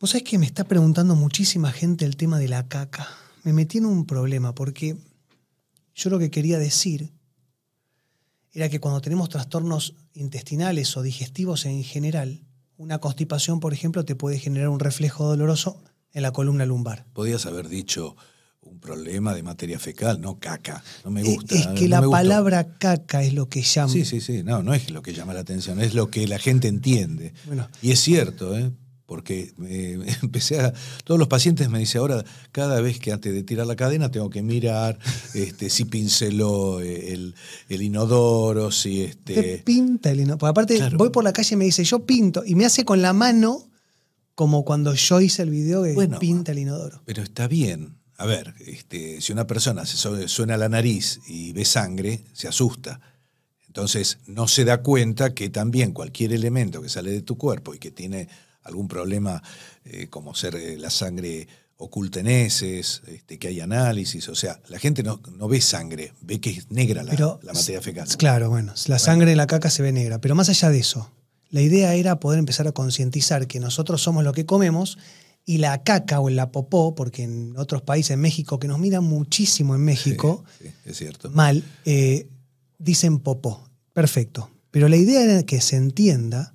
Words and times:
Vos 0.00 0.10
sabés 0.10 0.24
que 0.24 0.38
me 0.38 0.46
está 0.46 0.64
preguntando 0.64 1.14
muchísima 1.16 1.72
gente 1.72 2.04
el 2.04 2.16
tema 2.16 2.38
de 2.38 2.48
la 2.48 2.68
caca. 2.68 3.08
Me 3.44 3.52
metí 3.52 3.78
en 3.78 3.86
un 3.86 4.04
problema 4.06 4.54
porque 4.54 4.96
yo 5.94 6.10
lo 6.10 6.18
que 6.18 6.30
quería 6.30 6.58
decir 6.58 7.12
era 8.52 8.68
que 8.68 8.80
cuando 8.80 9.00
tenemos 9.00 9.28
trastornos 9.28 9.94
intestinales 10.14 10.96
o 10.96 11.02
digestivos 11.02 11.64
en 11.66 11.82
general, 11.82 12.40
una 12.76 12.98
constipación, 12.98 13.60
por 13.60 13.72
ejemplo, 13.72 14.04
te 14.04 14.14
puede 14.16 14.38
generar 14.38 14.68
un 14.68 14.80
reflejo 14.80 15.24
doloroso 15.26 15.82
en 16.12 16.22
la 16.22 16.32
columna 16.32 16.66
lumbar. 16.66 17.06
Podías 17.14 17.46
haber 17.46 17.68
dicho 17.68 18.16
un 18.60 18.80
problema 18.80 19.32
de 19.34 19.42
materia 19.42 19.78
fecal, 19.78 20.20
no 20.20 20.38
caca. 20.38 20.82
No 21.04 21.10
me 21.10 21.22
Eh, 21.22 21.34
gusta. 21.34 21.54
Es 21.54 21.66
que 21.68 21.82
no 21.84 21.88
la 21.88 21.98
gustó. 22.00 22.10
palabra 22.10 22.76
caca 22.78 23.22
es 23.22 23.32
lo 23.32 23.48
que 23.48 23.62
llama. 23.62 23.92
Sí, 23.92 24.04
sí, 24.04 24.20
sí. 24.20 24.42
No, 24.42 24.62
no 24.62 24.74
es 24.74 24.90
lo 24.90 25.00
que 25.02 25.14
llama 25.14 25.32
la 25.34 25.40
atención, 25.40 25.80
es 25.80 25.94
lo 25.94 26.10
que 26.10 26.26
la 26.26 26.38
gente 26.38 26.68
entiende. 26.68 27.32
Bueno. 27.46 27.68
Y 27.80 27.92
es 27.92 28.00
cierto, 28.00 28.56
¿eh? 28.58 28.72
Porque 29.06 29.52
empecé 30.22 30.60
a. 30.60 30.72
Todos 31.04 31.18
los 31.18 31.28
pacientes 31.28 31.68
me 31.70 31.78
dicen 31.78 32.00
ahora, 32.00 32.24
cada 32.52 32.80
vez 32.80 32.98
que 32.98 33.12
antes 33.12 33.32
de 33.32 33.42
tirar 33.42 33.66
la 33.66 33.76
cadena 33.76 34.10
tengo 34.10 34.28
que 34.30 34.42
mirar 34.42 34.98
este, 35.34 35.70
si 35.70 35.84
pinceló 35.84 36.80
eh, 36.80 37.12
el, 37.12 37.34
el 37.68 37.82
inodoro, 37.82 38.70
si 38.70 39.06
Te 39.24 39.34
este. 39.54 39.62
pinta 39.64 40.10
el 40.10 40.20
inodoro. 40.20 40.38
Porque 40.38 40.50
aparte, 40.50 40.76
Claro. 40.76 40.98
voy 40.98 41.10
por 41.10 41.24
la 41.24 41.32
calle 41.32 41.54
y 41.54 41.56
me 41.58 41.64
dice, 41.64 41.84
yo 41.84 42.04
pinto. 42.04 42.42
Y 42.44 42.54
me 42.56 42.66
hace 42.66 42.84
con 42.84 43.00
la 43.00 43.12
mano, 43.12 43.68
como 44.34 44.64
cuando 44.64 44.92
yo 44.94 45.20
hice 45.20 45.42
el 45.42 45.50
video 45.50 45.82
que 45.84 45.92
Bueno. 45.94 46.18
pinta 46.18 46.52
el 46.52 46.58
inodoro. 46.58 47.00
Pero 47.06 47.22
está 47.22 47.46
bien. 47.48 47.96
A 48.18 48.26
ver, 48.26 48.54
este, 48.66 49.20
si 49.20 49.32
una 49.32 49.46
persona 49.46 49.84
se 49.86 49.96
su- 49.96 50.26
suena 50.28 50.56
la 50.56 50.68
nariz 50.68 51.20
y 51.28 51.52
ve 51.52 51.64
sangre, 51.64 52.24
se 52.32 52.48
asusta. 52.48 53.00
Entonces 53.66 54.18
no 54.26 54.48
se 54.48 54.64
da 54.64 54.82
cuenta 54.82 55.34
que 55.34 55.50
también 55.50 55.92
cualquier 55.92 56.32
elemento 56.32 56.80
que 56.80 56.88
sale 56.88 57.10
de 57.10 57.20
tu 57.22 57.36
cuerpo 57.36 57.74
y 57.74 57.78
que 57.78 57.90
tiene 57.90 58.26
algún 58.66 58.88
problema, 58.88 59.42
eh, 59.84 60.08
como 60.08 60.34
ser 60.34 60.54
eh, 60.56 60.76
la 60.78 60.90
sangre 60.90 61.46
oculta 61.78 62.20
en 62.20 62.26
heces, 62.26 63.02
este, 63.06 63.38
que 63.38 63.48
hay 63.48 63.60
análisis, 63.60 64.28
o 64.28 64.34
sea, 64.34 64.58
la 64.68 64.78
gente 64.78 65.02
no, 65.02 65.20
no 65.36 65.46
ve 65.46 65.60
sangre, 65.60 66.12
ve 66.22 66.40
que 66.40 66.50
es 66.50 66.70
negra 66.70 67.02
la, 67.02 67.10
Pero, 67.10 67.38
la 67.42 67.52
materia 67.52 67.82
fecal. 67.82 68.08
Claro, 68.16 68.48
bueno, 68.48 68.72
la 68.86 68.98
sangre 68.98 69.32
en 69.32 69.36
la 69.36 69.46
caca 69.46 69.68
se 69.68 69.82
ve 69.82 69.92
negra. 69.92 70.18
Pero 70.18 70.34
más 70.34 70.48
allá 70.48 70.70
de 70.70 70.78
eso, 70.78 71.10
la 71.50 71.60
idea 71.60 71.94
era 71.94 72.18
poder 72.18 72.38
empezar 72.38 72.66
a 72.66 72.72
concientizar 72.72 73.46
que 73.46 73.60
nosotros 73.60 74.02
somos 74.02 74.24
lo 74.24 74.32
que 74.32 74.46
comemos 74.46 74.96
y 75.44 75.58
la 75.58 75.82
caca 75.84 76.18
o 76.20 76.28
la 76.30 76.50
popó, 76.50 76.94
porque 76.94 77.22
en 77.22 77.56
otros 77.58 77.82
países, 77.82 78.12
en 78.12 78.20
México, 78.20 78.58
que 78.58 78.68
nos 78.68 78.78
miran 78.78 79.04
muchísimo 79.04 79.74
en 79.74 79.82
México, 79.82 80.44
Sí, 80.60 80.68
es 80.86 80.96
cierto. 80.96 81.30
mal, 81.30 81.62
eh, 81.84 82.26
dicen 82.78 83.18
popó. 83.18 83.68
Perfecto. 83.92 84.50
Pero 84.70 84.88
la 84.88 84.96
idea 84.96 85.22
era 85.22 85.42
que 85.44 85.60
se 85.60 85.76
entienda 85.76 86.54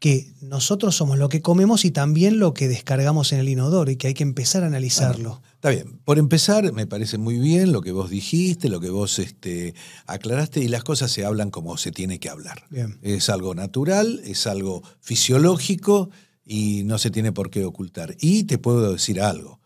que 0.00 0.32
nosotros 0.40 0.96
somos 0.96 1.18
lo 1.18 1.28
que 1.28 1.42
comemos 1.42 1.84
y 1.84 1.90
también 1.90 2.38
lo 2.38 2.54
que 2.54 2.68
descargamos 2.68 3.32
en 3.32 3.38
el 3.38 3.50
inodoro 3.50 3.90
y 3.90 3.96
que 3.96 4.06
hay 4.06 4.14
que 4.14 4.22
empezar 4.22 4.64
a 4.64 4.66
analizarlo. 4.66 5.42
Está 5.52 5.68
bien. 5.68 6.00
Por 6.06 6.18
empezar, 6.18 6.72
me 6.72 6.86
parece 6.86 7.18
muy 7.18 7.38
bien 7.38 7.70
lo 7.70 7.82
que 7.82 7.92
vos 7.92 8.08
dijiste, 8.08 8.70
lo 8.70 8.80
que 8.80 8.88
vos 8.88 9.18
este, 9.18 9.74
aclaraste, 10.06 10.60
y 10.60 10.68
las 10.68 10.84
cosas 10.84 11.12
se 11.12 11.26
hablan 11.26 11.50
como 11.50 11.76
se 11.76 11.92
tiene 11.92 12.18
que 12.18 12.30
hablar. 12.30 12.64
Bien. 12.70 12.98
Es 13.02 13.28
algo 13.28 13.54
natural, 13.54 14.22
es 14.24 14.46
algo 14.46 14.82
fisiológico 15.00 16.08
y 16.46 16.82
no 16.84 16.96
se 16.96 17.10
tiene 17.10 17.32
por 17.32 17.50
qué 17.50 17.66
ocultar. 17.66 18.16
Y 18.20 18.44
te 18.44 18.56
puedo 18.56 18.94
decir 18.94 19.20
algo. 19.20 19.60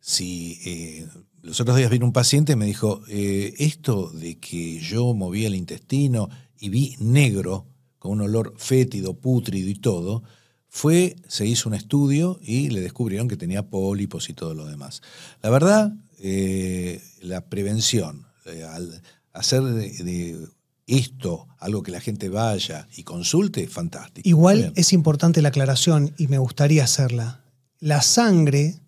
Si 0.00 0.60
eh, 0.64 1.06
los 1.42 1.60
otros 1.60 1.76
días 1.76 1.90
vino 1.90 2.06
un 2.06 2.14
paciente 2.14 2.54
y 2.54 2.56
me 2.56 2.64
dijo, 2.64 3.02
eh, 3.08 3.52
esto 3.58 4.08
de 4.08 4.38
que 4.38 4.80
yo 4.80 5.12
movía 5.12 5.48
el 5.48 5.56
intestino 5.56 6.30
y 6.58 6.70
vi 6.70 6.96
negro, 7.00 7.66
con 8.08 8.20
un 8.20 8.26
olor 8.26 8.54
fétido, 8.56 9.14
pútrido 9.14 9.68
y 9.68 9.74
todo, 9.74 10.22
fue, 10.70 11.16
se 11.28 11.46
hizo 11.46 11.68
un 11.68 11.74
estudio 11.74 12.38
y 12.42 12.70
le 12.70 12.80
descubrieron 12.80 13.28
que 13.28 13.36
tenía 13.36 13.68
pólipos 13.68 14.28
y 14.30 14.34
todo 14.34 14.54
lo 14.54 14.66
demás. 14.66 15.02
La 15.42 15.50
verdad, 15.50 15.92
eh, 16.20 17.02
la 17.22 17.46
prevención, 17.48 18.26
eh, 18.46 18.64
al 18.64 19.02
hacer 19.32 19.62
de, 19.62 19.90
de 20.04 20.46
esto 20.86 21.46
algo 21.58 21.82
que 21.82 21.90
la 21.92 22.00
gente 22.00 22.28
vaya 22.28 22.88
y 22.96 23.02
consulte, 23.02 23.66
fantástico. 23.66 24.26
Igual 24.28 24.58
Bien. 24.58 24.72
es 24.76 24.92
importante 24.92 25.42
la 25.42 25.48
aclaración 25.50 26.14
y 26.18 26.28
me 26.28 26.38
gustaría 26.38 26.84
hacerla. 26.84 27.42
La 27.80 28.00
sangre 28.02 28.80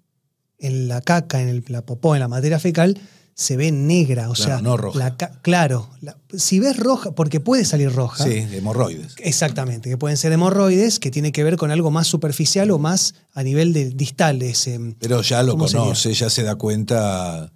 en 0.59 0.89
la 0.89 1.01
caca, 1.03 1.41
en 1.43 1.49
el- 1.49 1.65
la 1.69 1.83
popó, 1.85 2.15
en 2.15 2.21
la 2.21 2.29
materia 2.29 2.59
fecal, 2.59 2.99
se 3.35 3.57
ve 3.57 3.73
negra. 3.73 4.29
O 4.31 4.35
Claro, 4.35 4.51
sea, 4.53 4.61
no 4.63 4.77
roja. 4.77 4.99
la 4.99 5.17
claro. 5.17 5.89
la- 6.01 6.17
si 6.37 6.61
ves 6.61 6.77
roja, 6.77 7.13
porque 7.13 7.41
puede 7.41 7.65
salir 7.65 7.93
roja. 7.93 8.25
Sí, 8.25 8.33
hemorroides. 8.53 9.15
Exactamente, 9.19 9.89
que 9.89 9.97
pueden 9.97 10.17
ser 10.17 10.33
hemorroides, 10.33 10.99
que 10.99 11.11
tiene 11.11 11.33
que 11.33 11.43
ver 11.43 11.57
con 11.57 11.71
algo 11.71 11.91
más 11.91 12.07
superficial 12.07 12.71
o 12.71 12.79
más 12.79 13.15
a 13.33 13.43
nivel 13.43 13.73
de 13.73 13.91
distal 13.91 14.39
de 14.39 14.51
ese. 14.51 14.79
Pero 14.99 15.23
ya 15.23 15.43
lo 15.43 15.57
conoce, 15.57 16.13
ya 16.13 16.29
se 16.31 16.43
da 16.43 16.55
cuenta. 16.57 17.51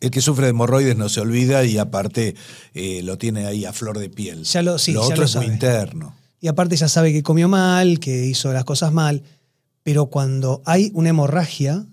El 0.00 0.10
que 0.10 0.20
sufre 0.20 0.44
de 0.44 0.50
hemorroides 0.50 0.96
no 0.96 1.08
se 1.08 1.20
olvida 1.20 1.64
y 1.64 1.78
aparte 1.78 2.34
eh, 2.74 3.02
lo 3.02 3.16
tiene 3.16 3.46
ahí 3.46 3.64
a 3.64 3.72
flor 3.72 3.98
de 3.98 4.10
piel. 4.10 4.44
Ya 4.44 4.62
lo- 4.62 4.78
sí, 4.78 4.92
ya 4.92 5.00
otro 5.00 5.16
lo 5.16 5.24
es 5.24 5.36
muy 5.36 5.46
interno. 5.46 6.14
Y 6.40 6.48
aparte 6.48 6.76
ya 6.76 6.88
sabe 6.88 7.12
que 7.12 7.22
comió 7.22 7.48
mal, 7.48 7.98
que 7.98 8.26
hizo 8.26 8.52
las 8.52 8.64
cosas 8.64 8.92
mal. 8.92 9.22
Pero 9.82 10.06
cuando 10.06 10.60
hay 10.66 10.90
una 10.94 11.08
hemorragia, 11.10 11.86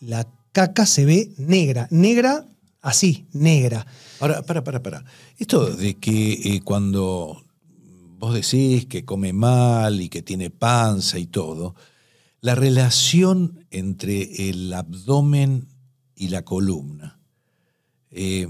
la 0.00 0.26
caca 0.52 0.86
se 0.86 1.04
ve 1.04 1.30
negra. 1.38 1.88
Negra, 1.90 2.46
así, 2.80 3.26
negra. 3.32 3.86
Ahora, 4.20 4.42
para, 4.42 4.64
para, 4.64 4.82
para. 4.82 5.04
Esto 5.38 5.70
de 5.70 5.94
que 5.94 6.32
eh, 6.32 6.60
cuando 6.62 7.42
vos 8.18 8.34
decís 8.34 8.86
que 8.86 9.04
come 9.04 9.32
mal 9.32 10.00
y 10.00 10.08
que 10.08 10.22
tiene 10.22 10.50
panza 10.50 11.18
y 11.18 11.26
todo, 11.26 11.74
la 12.40 12.54
relación 12.54 13.66
entre 13.70 14.48
el 14.50 14.72
abdomen 14.72 15.68
y 16.14 16.28
la 16.28 16.44
columna. 16.44 17.20
Eh, 18.10 18.48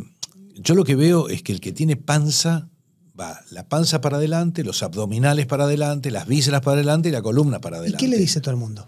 yo 0.55 0.75
lo 0.75 0.85
que 0.85 0.97
veo 0.97 1.29
es 1.29 1.43
que 1.43 1.53
el 1.53 1.61
que 1.61 1.73
tiene 1.73 1.97
panza 1.97 2.69
va 3.19 3.41
la 3.51 3.69
panza 3.69 4.01
para 4.01 4.17
adelante, 4.17 4.65
los 4.65 4.83
abdominales 4.83 5.47
para 5.47 5.65
adelante, 5.65 6.11
las 6.11 6.27
vísceras 6.27 6.61
para 6.63 6.77
adelante 6.77 7.09
y 7.09 7.13
la 7.13 7.23
columna 7.23 7.61
para 7.61 7.77
¿Y 7.77 7.81
adelante. 7.81 8.05
qué 8.05 8.09
le 8.09 8.19
dice 8.19 8.41
todo 8.41 8.53
el 8.53 8.61
mundo? 8.61 8.87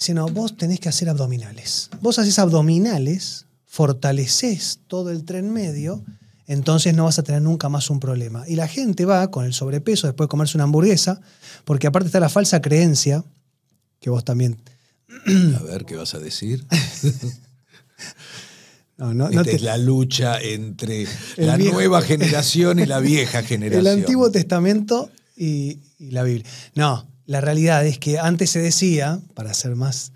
Dice, 0.00 0.14
no, 0.14 0.26
vos 0.28 0.56
tenés 0.56 0.80
que 0.80 0.88
hacer 0.88 1.08
abdominales. 1.08 1.90
Vos 2.00 2.18
haces 2.18 2.38
abdominales, 2.38 3.44
fortaleces 3.66 4.80
todo 4.88 5.10
el 5.10 5.24
tren 5.24 5.52
medio, 5.52 6.02
entonces 6.46 6.94
no 6.94 7.04
vas 7.04 7.18
a 7.18 7.22
tener 7.22 7.42
nunca 7.42 7.68
más 7.68 7.90
un 7.90 8.00
problema. 8.00 8.42
Y 8.48 8.56
la 8.56 8.66
gente 8.66 9.04
va 9.04 9.30
con 9.30 9.44
el 9.44 9.52
sobrepeso 9.52 10.06
después 10.06 10.26
de 10.26 10.30
comerse 10.30 10.56
una 10.56 10.64
hamburguesa, 10.64 11.20
porque 11.64 11.86
aparte 11.86 12.06
está 12.06 12.18
la 12.18 12.28
falsa 12.30 12.60
creencia, 12.62 13.22
que 14.00 14.10
vos 14.10 14.24
también... 14.24 14.56
A 15.58 15.62
ver, 15.64 15.84
¿qué 15.84 15.96
vas 15.96 16.14
a 16.14 16.18
decir? 16.18 16.64
No, 18.96 19.14
no, 19.14 19.30
no 19.30 19.42
te- 19.44 19.56
es 19.56 19.62
la 19.62 19.78
lucha 19.78 20.38
entre 20.40 21.06
la 21.38 21.56
viejo- 21.56 21.72
nueva 21.74 22.02
generación 22.02 22.78
y 22.80 22.86
la 22.86 23.00
vieja 23.00 23.42
generación. 23.42 23.86
El 23.86 23.98
Antiguo 24.00 24.30
Testamento 24.30 25.10
y, 25.36 25.78
y 25.98 26.10
la 26.10 26.22
Biblia. 26.22 26.44
No, 26.74 27.06
la 27.30 27.40
realidad 27.40 27.86
es 27.86 28.00
que 28.00 28.18
antes 28.18 28.50
se 28.50 28.58
decía, 28.58 29.20
para 29.34 29.54
ser 29.54 29.76
más, 29.76 30.10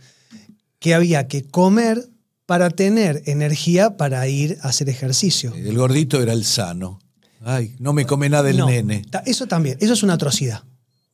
que 0.81 0.95
había 0.95 1.29
que 1.29 1.45
comer 1.45 2.11
para 2.45 2.71
tener 2.71 3.23
energía 3.27 3.97
para 3.97 4.27
ir 4.27 4.59
a 4.63 4.71
hacer 4.71 4.89
ejercicio. 4.89 5.55
El 5.55 5.79
gordito 5.79 6.21
era 6.21 6.33
el 6.33 6.45
sano. 6.45 6.99
Ay, 7.41 7.77
no 7.79 7.93
me 7.93 8.05
come 8.05 8.29
nada 8.29 8.51
el 8.51 8.57
No, 8.57 8.67
nene. 8.67 9.05
Eso 9.27 9.47
también, 9.47 9.79
eso 9.81 9.93
es 9.93 10.03
una 10.03 10.15
atrocidad. 10.15 10.65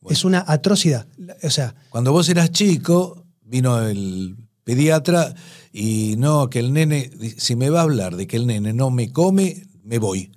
Es 0.09 0.25
una 0.25 0.43
atrocidad. 0.47 1.05
O 1.43 1.51
sea, 1.51 1.75
Cuando 1.91 2.11
vos 2.11 2.27
eras 2.29 2.49
chico, 2.49 3.23
vino 3.43 3.79
el 3.87 4.37
pediatra 4.63 5.35
y 5.71 6.15
no, 6.17 6.49
que 6.49 6.57
el 6.57 6.73
nene, 6.73 7.11
si 7.37 7.55
me 7.55 7.69
va 7.69 7.81
a 7.81 7.83
hablar 7.83 8.15
de 8.15 8.25
que 8.25 8.37
el 8.37 8.47
nene 8.47 8.73
no 8.73 8.89
me 8.89 9.11
come, 9.11 9.67
me 9.83 9.99
voy. 9.99 10.31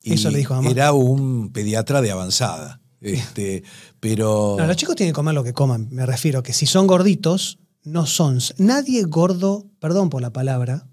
Y 0.00 0.12
Eso 0.12 0.30
le 0.30 0.38
dijo 0.38 0.54
mamá. 0.54 0.70
Era 0.70 0.92
un 0.92 1.50
pediatra 1.50 2.00
de 2.00 2.12
avanzada. 2.12 2.76
Este, 3.00 3.62
pero. 4.00 4.56
no, 4.58 4.66
los 4.66 4.76
chicos 4.76 4.96
tienen 4.96 5.12
que 5.12 5.16
comer 5.16 5.34
lo 5.34 5.44
que 5.44 5.52
coman. 5.52 5.88
Me 5.90 6.04
refiero 6.06 6.42
que 6.42 6.52
si 6.52 6.66
son 6.66 6.86
gorditos, 6.86 7.58
no 7.84 8.06
son. 8.06 8.38
Nadie 8.58 9.04
gordo, 9.04 9.66
perdón 9.78 10.10
por 10.10 10.22
la 10.22 10.32
palabra, 10.32 10.86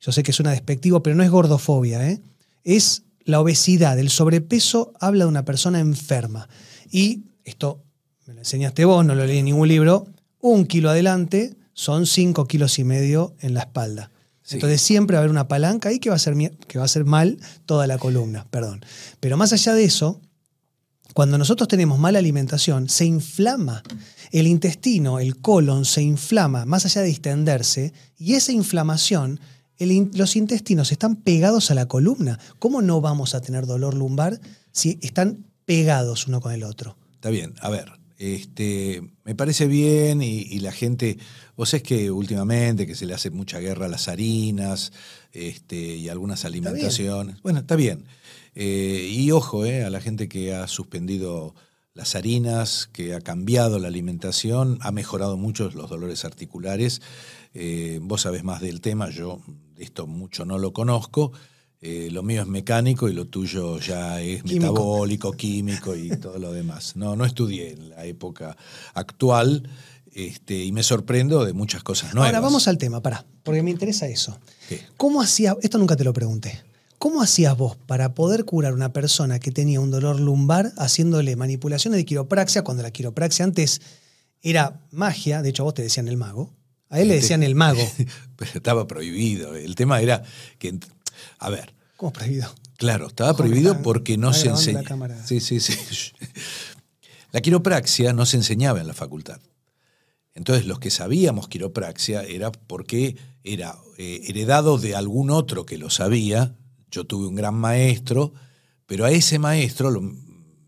yo 0.00 0.12
sé 0.12 0.22
que 0.22 0.32
suena 0.32 0.52
despectivo, 0.52 1.02
pero 1.02 1.16
no 1.16 1.22
es 1.22 1.30
gordofobia, 1.30 2.08
¿eh? 2.08 2.22
es 2.64 3.04
la 3.24 3.40
obesidad. 3.40 3.98
El 3.98 4.10
sobrepeso 4.10 4.92
habla 5.00 5.24
de 5.24 5.28
una 5.28 5.44
persona 5.44 5.80
enferma. 5.80 6.48
Y 6.90 7.24
esto 7.44 7.82
me 8.26 8.34
lo 8.34 8.40
enseñaste 8.40 8.84
vos, 8.84 9.04
no 9.04 9.14
lo 9.14 9.26
leí 9.26 9.38
en 9.38 9.46
ningún 9.46 9.68
libro. 9.68 10.06
Un 10.40 10.66
kilo 10.66 10.90
adelante 10.90 11.56
son 11.72 12.06
cinco 12.06 12.46
kilos 12.46 12.78
y 12.78 12.84
medio 12.84 13.34
en 13.40 13.54
la 13.54 13.60
espalda. 13.60 14.10
Sí. 14.42 14.56
Entonces 14.56 14.80
siempre 14.80 15.14
va 15.14 15.18
a 15.18 15.22
haber 15.22 15.30
una 15.30 15.48
palanca 15.48 15.88
ahí 15.88 15.98
que 15.98 16.10
va 16.10 16.16
a, 16.16 16.18
ser, 16.18 16.34
que 16.66 16.78
va 16.78 16.84
a 16.84 16.86
hacer 16.86 17.04
mal 17.04 17.38
toda 17.66 17.86
la 17.86 17.98
columna, 17.98 18.46
perdón. 18.50 18.84
Pero 19.20 19.36
más 19.36 19.52
allá 19.52 19.74
de 19.74 19.84
eso, 19.84 20.20
cuando 21.18 21.36
nosotros 21.36 21.66
tenemos 21.66 21.98
mala 21.98 22.20
alimentación, 22.20 22.88
se 22.88 23.04
inflama. 23.04 23.82
El 24.30 24.46
intestino, 24.46 25.18
el 25.18 25.38
colon, 25.40 25.84
se 25.84 26.00
inflama, 26.00 26.64
más 26.64 26.84
allá 26.84 27.00
de 27.00 27.08
distenderse, 27.08 27.92
y 28.16 28.34
esa 28.34 28.52
inflamación, 28.52 29.40
los 29.80 30.36
intestinos 30.36 30.92
están 30.92 31.16
pegados 31.16 31.72
a 31.72 31.74
la 31.74 31.86
columna. 31.86 32.38
¿Cómo 32.60 32.82
no 32.82 33.00
vamos 33.00 33.34
a 33.34 33.40
tener 33.40 33.66
dolor 33.66 33.94
lumbar 33.94 34.40
si 34.70 35.00
están 35.02 35.44
pegados 35.64 36.28
uno 36.28 36.40
con 36.40 36.52
el 36.52 36.62
otro? 36.62 36.96
Está 37.14 37.30
bien, 37.30 37.52
a 37.62 37.68
ver, 37.68 37.97
Este, 38.18 39.00
me 39.24 39.36
parece 39.36 39.68
bien 39.68 40.22
y, 40.22 40.58
la 40.58 40.72
gente, 40.72 41.18
vos 41.56 41.72
es 41.72 41.82
que 41.84 42.10
últimamente 42.10 42.86
que 42.86 42.96
se 42.96 43.06
le 43.06 43.14
hace 43.14 43.30
mucha 43.30 43.60
guerra 43.60 43.86
a 43.86 43.88
las 43.88 44.08
harinas 44.08 44.92
este, 45.32 45.76
y 45.76 46.08
algunas 46.08 46.44
alimentaciones. 46.44 47.40
bueno, 47.42 47.60
está 47.60 47.76
bien. 47.76 48.04
Eh, 48.56 49.08
y 49.12 49.30
ojo 49.30 49.64
eh, 49.64 49.84
a 49.84 49.90
la 49.90 50.00
gente 50.00 50.28
que 50.28 50.52
ha 50.52 50.66
suspendido 50.66 51.54
las 51.94 52.16
harinas, 52.16 52.88
que 52.92 53.14
ha 53.14 53.20
cambiado 53.20 53.78
la 53.78 53.86
alimentación, 53.86 54.78
ha 54.82 54.90
mejorado 54.90 55.36
mucho 55.36 55.70
los 55.70 55.88
dolores 55.88 56.24
articulares. 56.24 57.00
Eh, 57.54 58.00
vos 58.02 58.22
sabés 58.22 58.42
más 58.42 58.60
del 58.60 58.80
tema, 58.80 59.10
yo 59.10 59.40
de 59.76 59.84
esto 59.84 60.08
mucho 60.08 60.44
no 60.44 60.58
lo 60.58 60.72
conozco. 60.72 61.32
Eh, 61.80 62.08
lo 62.10 62.24
mío 62.24 62.42
es 62.42 62.48
mecánico 62.48 63.08
y 63.08 63.12
lo 63.12 63.26
tuyo 63.26 63.78
ya 63.78 64.20
es 64.20 64.44
metabólico, 64.44 65.32
químico 65.32 65.94
y 65.94 66.08
todo 66.10 66.38
lo 66.38 66.52
demás. 66.52 66.96
No, 66.96 67.14
no 67.14 67.24
estudié 67.24 67.72
en 67.72 67.90
la 67.90 68.04
época 68.04 68.56
actual 68.94 69.68
este, 70.12 70.64
y 70.64 70.72
me 70.72 70.82
sorprendo 70.82 71.44
de 71.44 71.52
muchas 71.52 71.84
cosas 71.84 72.14
nuevas. 72.14 72.30
Ahora 72.30 72.40
vamos 72.40 72.66
al 72.66 72.78
tema, 72.78 73.00
pará, 73.00 73.24
porque 73.44 73.62
me 73.62 73.70
interesa 73.70 74.08
eso. 74.08 74.40
¿Cómo 74.96 75.22
hacía, 75.22 75.56
esto 75.62 75.78
nunca 75.78 75.94
te 75.94 76.02
lo 76.02 76.12
pregunté, 76.12 76.64
¿cómo 76.98 77.22
hacías 77.22 77.56
vos 77.56 77.76
para 77.76 78.12
poder 78.12 78.44
curar 78.44 78.72
a 78.72 78.74
una 78.74 78.92
persona 78.92 79.38
que 79.38 79.52
tenía 79.52 79.80
un 79.80 79.92
dolor 79.92 80.18
lumbar 80.18 80.72
haciéndole 80.78 81.36
manipulaciones 81.36 81.98
de 81.98 82.04
quiropraxia 82.04 82.62
cuando 82.62 82.82
la 82.82 82.90
quiropraxia 82.90 83.44
antes 83.44 83.80
era 84.42 84.80
magia, 84.90 85.42
de 85.42 85.50
hecho 85.50 85.62
a 85.62 85.64
vos 85.64 85.74
te 85.74 85.82
decían 85.82 86.08
el 86.08 86.16
mago, 86.16 86.52
a 86.90 87.00
él 87.00 87.08
le 87.08 87.14
decían 87.14 87.42
el 87.42 87.54
mago. 87.54 87.82
Pero 88.36 88.50
estaba 88.54 88.86
prohibido. 88.86 89.54
El 89.54 89.74
tema 89.74 90.00
era 90.00 90.22
que. 90.58 90.78
A 91.38 91.50
ver. 91.50 91.74
¿Cómo 91.96 92.12
prohibido? 92.12 92.54
Claro, 92.76 93.08
estaba 93.08 93.34
prohibido 93.34 93.82
porque 93.82 94.16
no 94.16 94.32
se 94.32 94.48
enseñaba. 94.48 95.24
Sí, 95.26 95.40
sí, 95.40 95.58
sí. 95.58 95.74
La 97.32 97.40
quiropraxia 97.40 98.12
no 98.12 98.24
se 98.24 98.36
enseñaba 98.38 98.80
en 98.80 98.86
la 98.86 98.94
facultad. 98.94 99.40
Entonces, 100.34 100.66
los 100.66 100.78
que 100.78 100.90
sabíamos 100.90 101.48
quiropraxia 101.48 102.22
era 102.22 102.52
porque 102.52 103.16
era 103.42 103.76
eh, 103.98 104.22
heredado 104.28 104.78
de 104.78 104.94
algún 104.94 105.30
otro 105.30 105.66
que 105.66 105.76
lo 105.76 105.90
sabía. 105.90 106.54
Yo 106.90 107.04
tuve 107.04 107.26
un 107.26 107.34
gran 107.34 107.54
maestro, 107.54 108.32
pero 108.86 109.04
a 109.04 109.10
ese 109.10 109.38
maestro 109.38 109.90
lo 109.90 110.00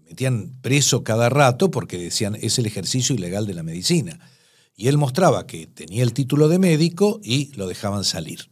metían 0.08 0.58
preso 0.60 1.04
cada 1.04 1.28
rato 1.28 1.70
porque 1.70 1.98
decían 1.98 2.36
es 2.40 2.58
el 2.58 2.66
ejercicio 2.66 3.14
ilegal 3.14 3.46
de 3.46 3.54
la 3.54 3.62
medicina. 3.62 4.18
Y 4.76 4.88
él 4.88 4.98
mostraba 4.98 5.46
que 5.46 5.66
tenía 5.66 6.02
el 6.02 6.12
título 6.12 6.48
de 6.48 6.58
médico 6.58 7.20
y 7.22 7.52
lo 7.54 7.68
dejaban 7.68 8.04
salir. 8.04 8.50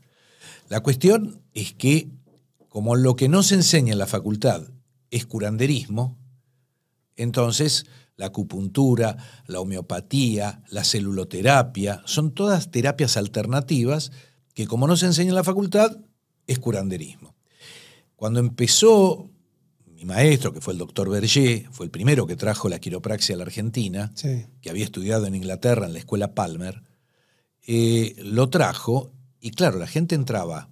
La 0.69 0.81
cuestión 0.81 1.43
es 1.55 1.73
que, 1.73 2.11
como 2.69 2.97
lo 2.97 3.17
que 3.17 3.29
no 3.29 3.43
se 3.43 3.55
enseña 3.55 3.93
en 3.93 3.99
la 3.99 4.07
facultad 4.07 4.71
es 5.11 5.27
curanderismo, 5.27 6.19
entonces 7.17 7.87
la 8.17 8.27
acupuntura, 8.27 9.17
la 9.47 9.61
homeopatía, 9.61 10.63
la 10.69 10.85
celuloterapia, 10.85 12.03
son 12.05 12.33
todas 12.33 12.71
terapias 12.71 13.17
alternativas 13.17 14.13
que 14.55 14.67
como 14.67 14.87
no 14.87 14.97
se 14.97 15.07
enseña 15.07 15.31
en 15.31 15.37
la 15.37 15.45
facultad, 15.45 15.97
es 16.47 16.59
curanderismo. 16.59 17.35
Cuando 18.17 18.41
empezó 18.41 19.31
mi 19.87 20.05
maestro, 20.05 20.53
que 20.53 20.61
fue 20.61 20.73
el 20.75 20.79
doctor 20.79 21.09
Berger, 21.09 21.69
fue 21.71 21.87
el 21.87 21.91
primero 21.91 22.27
que 22.27 22.37
trajo 22.37 22.69
la 22.69 22.79
quiropraxia 22.79 23.35
a 23.35 23.39
la 23.39 23.45
Argentina, 23.45 24.13
que 24.61 24.71
había 24.71 24.85
estudiado 24.85 25.27
en 25.27 25.35
Inglaterra 25.35 25.87
en 25.87 25.93
la 25.93 25.99
escuela 25.99 26.35
Palmer, 26.35 26.83
eh, 27.67 28.17
lo 28.19 28.49
trajo 28.49 29.13
y 29.41 29.51
claro, 29.51 29.79
la 29.79 29.87
gente 29.87 30.15
entraba 30.15 30.71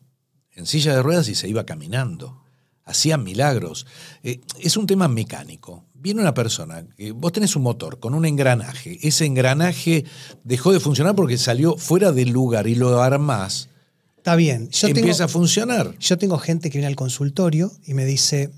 en 0.52 0.66
silla 0.66 0.94
de 0.94 1.02
ruedas 1.02 1.28
y 1.28 1.34
se 1.34 1.48
iba 1.48 1.66
caminando. 1.66 2.42
Hacían 2.84 3.24
milagros. 3.24 3.86
Eh, 4.22 4.40
es 4.60 4.76
un 4.76 4.86
tema 4.86 5.08
mecánico. 5.08 5.84
Viene 5.94 6.20
una 6.20 6.34
persona, 6.34 6.86
vos 7.14 7.32
tenés 7.32 7.56
un 7.56 7.62
motor 7.62 7.98
con 7.98 8.14
un 8.14 8.26
engranaje, 8.26 8.98
ese 9.02 9.24
engranaje 9.24 10.04
dejó 10.44 10.72
de 10.72 10.78
funcionar 10.78 11.16
porque 11.16 11.36
salió 11.36 11.76
fuera 11.76 12.12
del 12.12 12.30
lugar 12.30 12.68
y 12.68 12.76
lo 12.76 13.02
armás. 13.02 13.70
Está 14.16 14.36
bien. 14.36 14.70
empieza 14.82 15.24
a 15.24 15.28
funcionar. 15.28 15.96
Yo 15.98 16.18
tengo 16.18 16.38
gente 16.38 16.70
que 16.70 16.78
viene 16.78 16.86
al 16.86 16.96
consultorio 16.96 17.72
y 17.84 17.94
me 17.94 18.04
dice, 18.04 18.52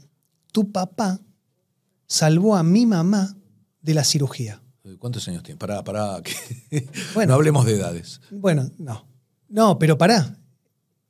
tu 0.52 0.72
papá 0.72 1.20
salvó 2.06 2.56
a 2.56 2.62
mi 2.62 2.86
mamá 2.86 3.36
de 3.80 3.94
la 3.94 4.04
cirugía. 4.04 4.62
¿Cuántos 4.98 5.26
años 5.28 5.42
tiene? 5.42 5.58
Pará, 5.58 5.84
pará. 5.84 6.22
bueno, 7.14 7.32
no 7.32 7.34
hablemos 7.34 7.66
de 7.66 7.74
edades. 7.74 8.20
Bueno, 8.30 8.70
no. 8.78 9.07
No, 9.48 9.78
pero 9.78 9.98
pará. 9.98 10.36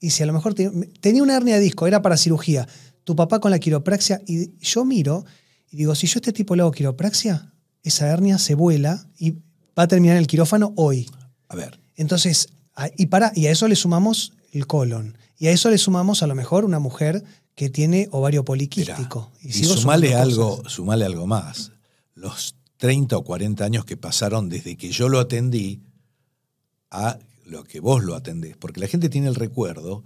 Y 0.01 0.11
si 0.11 0.23
a 0.23 0.27
lo 0.27 0.33
mejor 0.33 0.55
tenía 0.55 1.23
una 1.23 1.37
hernia 1.37 1.57
de 1.57 1.61
disco, 1.61 1.87
era 1.87 2.03
para 2.03 2.17
cirugía. 2.17 2.69
Tu 3.05 3.17
papá 3.17 3.41
con 3.41 3.51
la 3.51 3.59
quiropraxia. 3.59 4.21
Y 4.27 4.57
yo 4.61 4.85
miro 4.85 5.25
y 5.71 5.77
digo, 5.77 5.95
si 5.95 6.07
yo 6.07 6.19
a 6.19 6.21
este 6.21 6.33
tipo 6.33 6.55
le 6.55 6.63
hago 6.63 6.71
quiropraxia, 6.71 7.53
esa 7.83 8.07
hernia 8.09 8.39
se 8.39 8.55
vuela 8.55 9.07
y 9.19 9.33
va 9.79 9.85
a 9.85 9.89
terminar 9.89 10.17
el 10.17 10.27
quirófano 10.27 10.73
hoy. 10.77 11.11
A 11.49 11.57
ver. 11.57 11.81
Entonces, 11.97 12.49
y, 12.97 13.07
para, 13.07 13.33
y 13.35 13.47
a 13.47 13.51
eso 13.51 13.67
le 13.67 13.77
sumamos 13.77 14.33
el 14.53 14.67
colon. 14.67 15.17
Y 15.39 15.49
a 15.49 15.51
eso 15.51 15.71
le 15.71 15.79
sumamos 15.79 16.23
a 16.23 16.27
lo 16.27 16.35
mejor 16.35 16.65
una 16.65 16.79
mujer 16.79 17.25
que 17.55 17.71
tiene 17.71 18.09
ovario 18.13 18.45
poliquístico. 18.45 19.33
y, 19.43 19.53
sumale 19.53 20.15
algo, 20.15 20.63
sumale 20.69 21.05
algo 21.05 21.27
más. 21.27 21.73
Los 22.15 22.55
30 22.77 23.17
o 23.17 23.25
40 23.25 23.65
años 23.65 23.85
que 23.85 23.97
pasaron 23.97 24.49
desde 24.49 24.77
que 24.77 24.91
yo 24.91 25.09
lo 25.09 25.19
atendí 25.19 25.81
a 26.91 27.19
lo 27.49 27.65
que 27.65 27.81
vos 27.81 28.05
lo 28.05 28.15
atendés. 28.15 28.57
Porque 28.57 28.81
la 28.81 28.87
gente 28.87 29.09
tiene 29.09 29.29
el 29.29 29.35
recuerdo. 29.35 30.05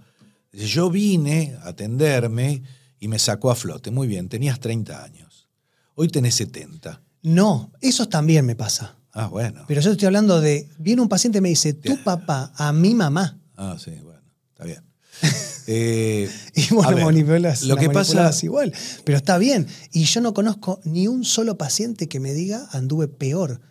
Yo 0.51 0.89
vine 0.89 1.55
a 1.61 1.69
atenderme 1.69 2.63
y 2.99 3.07
me 3.07 3.19
sacó 3.19 3.51
a 3.51 3.55
flote. 3.55 3.91
Muy 3.91 4.07
bien, 4.07 4.29
tenías 4.29 4.59
30 4.59 5.03
años. 5.03 5.47
Hoy 5.95 6.07
tenés 6.07 6.35
70. 6.35 7.01
No, 7.23 7.71
eso 7.81 8.07
también 8.07 8.45
me 8.45 8.55
pasa. 8.55 8.97
Ah, 9.11 9.27
bueno. 9.27 9.63
Pero 9.67 9.81
yo 9.81 9.91
estoy 9.91 10.07
hablando 10.07 10.41
de, 10.41 10.69
viene 10.79 11.01
un 11.01 11.09
paciente 11.09 11.37
y 11.37 11.41
me 11.41 11.49
dice, 11.49 11.73
tu 11.73 12.01
papá 12.03 12.51
a 12.55 12.73
mi 12.73 12.95
mamá. 12.95 13.39
Ah, 13.55 13.77
sí, 13.79 13.91
bueno, 14.01 14.21
está 14.49 14.65
bien. 14.65 14.83
Eh, 15.65 16.29
y 16.55 16.73
bueno, 16.73 17.09
lo 17.09 17.77
que 17.77 17.89
pasa 17.89 18.31
es 18.31 18.43
igual. 18.43 18.73
Pero 19.05 19.17
está 19.17 19.37
bien. 19.37 19.65
Y 19.93 20.03
yo 20.03 20.19
no 20.19 20.33
conozco 20.33 20.81
ni 20.83 21.07
un 21.07 21.23
solo 21.23 21.57
paciente 21.57 22.09
que 22.09 22.19
me 22.19 22.33
diga 22.33 22.67
anduve 22.73 23.07
peor. 23.07 23.61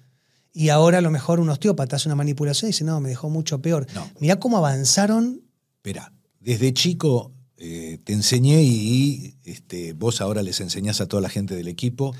Y 0.52 0.68
ahora 0.68 0.98
a 0.98 1.00
lo 1.00 1.10
mejor 1.10 1.40
un 1.40 1.48
osteópata 1.48 1.96
hace 1.96 2.08
una 2.08 2.16
manipulación 2.16 2.68
y 2.68 2.72
dice, 2.72 2.84
no, 2.84 3.00
me 3.00 3.08
dejó 3.08 3.30
mucho 3.30 3.60
peor. 3.60 3.86
Mirá 4.20 4.38
cómo 4.38 4.58
avanzaron. 4.58 5.42
Espera, 5.76 6.12
desde 6.40 6.74
chico 6.74 7.32
eh, 7.56 7.98
te 8.04 8.12
enseñé 8.12 8.62
y 8.62 9.36
este, 9.44 9.92
vos 9.92 10.20
ahora 10.20 10.42
les 10.42 10.60
enseñás 10.60 11.00
a 11.00 11.06
toda 11.06 11.22
la 11.22 11.28
gente 11.28 11.54
del 11.54 11.68
equipo 11.68 12.14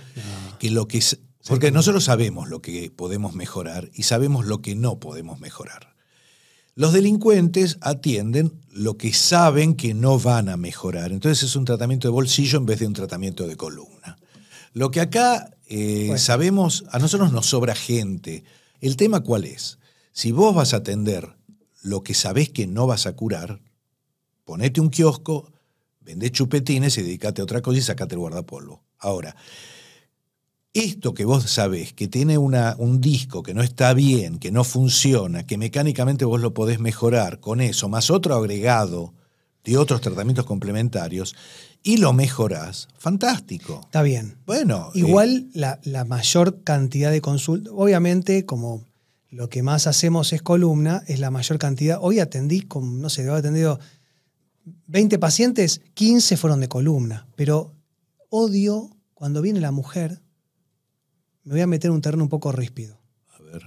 que 0.59 0.71
lo 0.71 0.89
que 0.89 0.99
es. 0.99 1.19
Porque 1.47 1.73
nosotros 1.73 2.05
sabemos 2.05 2.49
lo 2.49 2.63
que 2.63 2.91
podemos 2.91 3.35
mejorar 3.35 3.91
y 3.93 4.05
sabemos 4.05 4.47
lo 4.47 4.63
que 4.63 4.77
no 4.77 5.01
podemos 5.01 5.41
mejorar. 5.41 5.93
Los 6.75 6.93
delincuentes 6.93 7.77
atienden 7.81 8.53
lo 8.71 8.97
que 8.97 9.13
saben 9.13 9.75
que 9.75 9.93
no 9.93 10.19
van 10.19 10.49
a 10.49 10.57
mejorar. 10.57 11.13
Entonces 11.13 11.43
es 11.43 11.57
un 11.57 11.65
tratamiento 11.67 12.09
de 12.09 12.13
bolsillo 12.13 12.59
en 12.59 12.67
vez 12.67 12.79
de 12.79 12.87
un 12.87 12.95
tratamiento 12.95 13.47
de 13.47 13.57
columna. 13.57 14.17
Lo 14.73 14.91
que 14.91 15.01
acá 15.01 15.51
eh, 15.67 16.17
sabemos, 16.19 16.85
a 16.91 16.99
nosotros 16.99 17.33
nos 17.33 17.47
sobra 17.47 17.75
gente. 17.75 18.45
El 18.81 18.97
tema 18.97 19.21
cuál 19.21 19.45
es? 19.45 19.79
Si 20.13 20.33
vos 20.33 20.55
vas 20.55 20.75
a 20.75 20.79
atender 20.79 21.37
lo 21.83 22.03
que 22.03 22.15
sabés 22.15 22.51
que 22.51 22.67
no 22.67 22.87
vas 22.87 23.07
a 23.07 23.15
curar, 23.15 23.61
ponete 24.45 24.81
un 24.81 24.91
kiosco, 24.91 25.53
vende 26.01 26.31
chupetines 26.31 26.99
y 26.99 27.03
dedícate 27.03 27.41
a 27.41 27.45
otra 27.45 27.63
cosa 27.63 27.79
y 27.79 27.83
sacate 27.83 28.15
el 28.15 28.21
guardapolvo. 28.21 28.83
Ahora, 28.99 29.37
esto 30.75 31.13
que 31.13 31.25
vos 31.25 31.45
sabés, 31.51 31.93
que 31.93 32.09
tiene 32.09 32.39
una, 32.39 32.77
un 32.79 33.01
disco 33.01 33.43
que 33.43 33.53
no 33.53 33.63
está 33.63 33.93
bien, 33.93 34.39
que 34.39 34.51
no 34.51 34.65
funciona, 34.65 35.45
que 35.47 35.59
mecánicamente 35.59 36.25
vos 36.25 36.41
lo 36.41 36.55
podés 36.55 36.81
mejorar 36.81 37.41
con 37.41 37.61
eso, 37.61 37.89
más 37.89 38.11
otro 38.11 38.35
agregado 38.35 39.13
de 39.65 39.77
otros 39.77 40.01
tratamientos 40.01 40.47
complementarios, 40.47 41.35
y 41.83 41.97
lo 41.97 42.13
mejorás, 42.13 42.89
fantástico. 42.99 43.81
Está 43.85 44.03
bien. 44.03 44.39
Bueno. 44.47 44.91
Igual 44.95 45.49
la, 45.55 45.81
la, 45.83 46.05
mayor 46.05 46.63
cantidad 46.63 47.11
de 47.11 47.21
consultas, 47.21 47.73
obviamente, 47.77 48.47
como 48.47 48.85
lo 49.31 49.49
que 49.49 49.63
más 49.63 49.87
hacemos 49.87 50.33
es 50.33 50.43
columna, 50.43 51.03
es 51.07 51.19
la 51.19 51.31
mayor 51.31 51.59
cantidad. 51.59 51.99
Hoy 52.01 52.21
atendí, 52.21 52.63
con, 52.63 53.01
no 53.01 53.09
sé, 53.09 53.25
he 53.25 53.31
atendido 53.31 53.81
20 54.87 55.19
pacientes, 55.19 55.81
15 55.95 56.37
fueron 56.37 56.61
de 56.61 56.69
columna, 56.69 57.27
pero 57.35 57.75
odio 58.29 58.91
cuando 59.15 59.43
viene 59.43 59.61
la 59.61 59.73
mujer 59.73 60.21
me 61.45 61.53
voy 61.53 61.61
a 61.61 61.67
meter 61.67 61.89
en 61.89 61.95
un 61.95 62.03
terreno 62.03 62.23
un 62.23 62.29
poco 62.29 62.53
ríspido. 62.53 62.99
A 63.37 63.43
ver. 63.43 63.63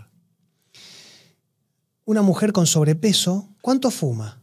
Una 2.06 2.22
mujer 2.22 2.54
con 2.54 2.68
sobrepeso, 2.68 3.50
¿cuánto 3.62 3.92
fuma? 3.92 4.42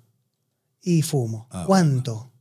Y 0.83 1.03
fumo. 1.03 1.47
Ah, 1.51 1.65
¿Cuánto? 1.67 2.32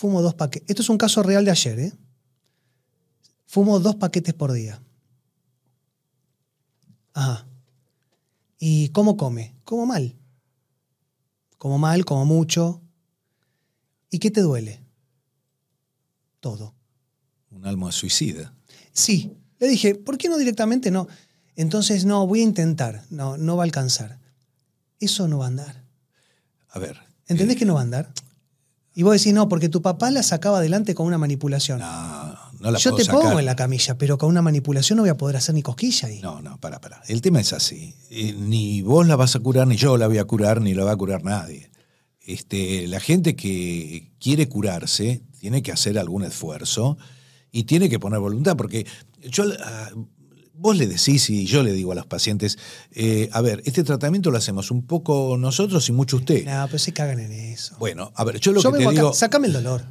Fumo 0.00 0.22
dos 0.22 0.32
paquetes. 0.32 0.70
Esto 0.70 0.80
es 0.80 0.88
un 0.88 0.96
caso 0.96 1.22
real 1.22 1.44
de 1.44 1.50
ayer, 1.50 1.78
¿eh? 1.78 1.92
Fumo 3.44 3.78
dos 3.80 3.96
paquetes 3.96 4.32
por 4.32 4.50
día. 4.50 4.82
Ajá. 7.12 7.46
¿Y 8.58 8.88
cómo 8.92 9.18
come? 9.18 9.54
Como 9.62 9.84
mal. 9.84 10.16
Como 11.58 11.76
mal, 11.76 12.06
como 12.06 12.24
mucho. 12.24 12.80
¿Y 14.10 14.20
qué 14.20 14.30
te 14.30 14.40
duele? 14.40 14.82
Todo. 16.40 16.74
Un 17.50 17.66
alma 17.66 17.92
suicida. 17.92 18.54
Sí, 18.94 19.36
Le 19.58 19.68
dije, 19.68 19.96
¿por 19.96 20.16
qué 20.16 20.30
no 20.30 20.38
directamente 20.38 20.90
no? 20.90 21.08
Entonces, 21.56 22.06
no, 22.06 22.26
voy 22.26 22.40
a 22.40 22.44
intentar. 22.44 23.04
No, 23.10 23.36
no 23.36 23.58
va 23.58 23.64
a 23.64 23.66
alcanzar. 23.66 24.18
Eso 24.98 25.28
no 25.28 25.40
va 25.40 25.44
a 25.44 25.48
andar. 25.48 25.84
A 26.70 26.78
ver. 26.78 26.96
¿Entendés 27.26 27.56
eh, 27.56 27.58
que 27.58 27.66
no 27.66 27.74
va 27.74 27.80
a 27.80 27.82
andar? 27.82 28.10
Y 29.00 29.02
vos 29.02 29.14
decís, 29.14 29.32
no, 29.32 29.48
porque 29.48 29.70
tu 29.70 29.80
papá 29.80 30.10
la 30.10 30.22
sacaba 30.22 30.58
adelante 30.58 30.94
con 30.94 31.06
una 31.06 31.16
manipulación. 31.16 31.78
No, 31.78 32.34
no 32.58 32.70
la 32.70 32.78
Yo 32.78 32.90
puedo 32.90 33.02
te 33.02 33.10
pongo 33.10 33.38
en 33.38 33.46
la 33.46 33.56
camilla, 33.56 33.96
pero 33.96 34.18
con 34.18 34.28
una 34.28 34.42
manipulación 34.42 34.98
no 34.98 35.04
voy 35.04 35.08
a 35.08 35.16
poder 35.16 35.38
hacer 35.38 35.54
ni 35.54 35.62
cosquilla 35.62 36.08
ahí. 36.08 36.20
No, 36.20 36.42
no, 36.42 36.60
para, 36.60 36.82
para. 36.82 37.00
El 37.08 37.22
tema 37.22 37.40
es 37.40 37.54
así. 37.54 37.94
Eh, 38.10 38.34
ni 38.34 38.82
vos 38.82 39.06
la 39.06 39.16
vas 39.16 39.36
a 39.36 39.40
curar, 39.40 39.66
ni 39.66 39.76
yo 39.76 39.96
la 39.96 40.06
voy 40.06 40.18
a 40.18 40.26
curar, 40.26 40.60
ni 40.60 40.74
la 40.74 40.84
va 40.84 40.92
a 40.92 40.96
curar 40.96 41.24
nadie. 41.24 41.70
Este, 42.20 42.86
la 42.88 43.00
gente 43.00 43.36
que 43.36 44.12
quiere 44.20 44.50
curarse 44.50 45.22
tiene 45.38 45.62
que 45.62 45.72
hacer 45.72 45.98
algún 45.98 46.22
esfuerzo 46.22 46.98
y 47.50 47.62
tiene 47.62 47.88
que 47.88 47.98
poner 47.98 48.20
voluntad, 48.20 48.54
porque 48.54 48.86
yo, 49.22 49.44
ah, 49.64 49.88
vos 50.60 50.76
le 50.76 50.86
decís 50.86 51.30
y 51.30 51.46
yo 51.46 51.62
le 51.62 51.72
digo 51.72 51.92
a 51.92 51.94
los 51.94 52.06
pacientes, 52.06 52.58
eh, 52.92 53.28
a 53.32 53.40
ver, 53.40 53.62
este 53.64 53.82
tratamiento 53.82 54.30
lo 54.30 54.38
hacemos 54.38 54.70
un 54.70 54.86
poco 54.86 55.36
nosotros 55.38 55.88
y 55.88 55.92
mucho 55.92 56.16
usted. 56.18 56.44
No, 56.44 56.66
pero 56.66 56.78
se 56.78 56.92
cagan 56.92 57.18
en 57.18 57.32
eso. 57.32 57.76
Bueno, 57.78 58.12
a 58.14 58.24
ver, 58.24 58.38
yo 58.40 58.52
lo 58.52 58.60
Yo 58.60 58.70
que 58.70 58.78
vengo 58.78 58.90
te 58.90 58.96
acá, 58.96 59.02
digo... 59.02 59.14
sacame 59.14 59.46
el 59.46 59.52
dolor. 59.54 59.84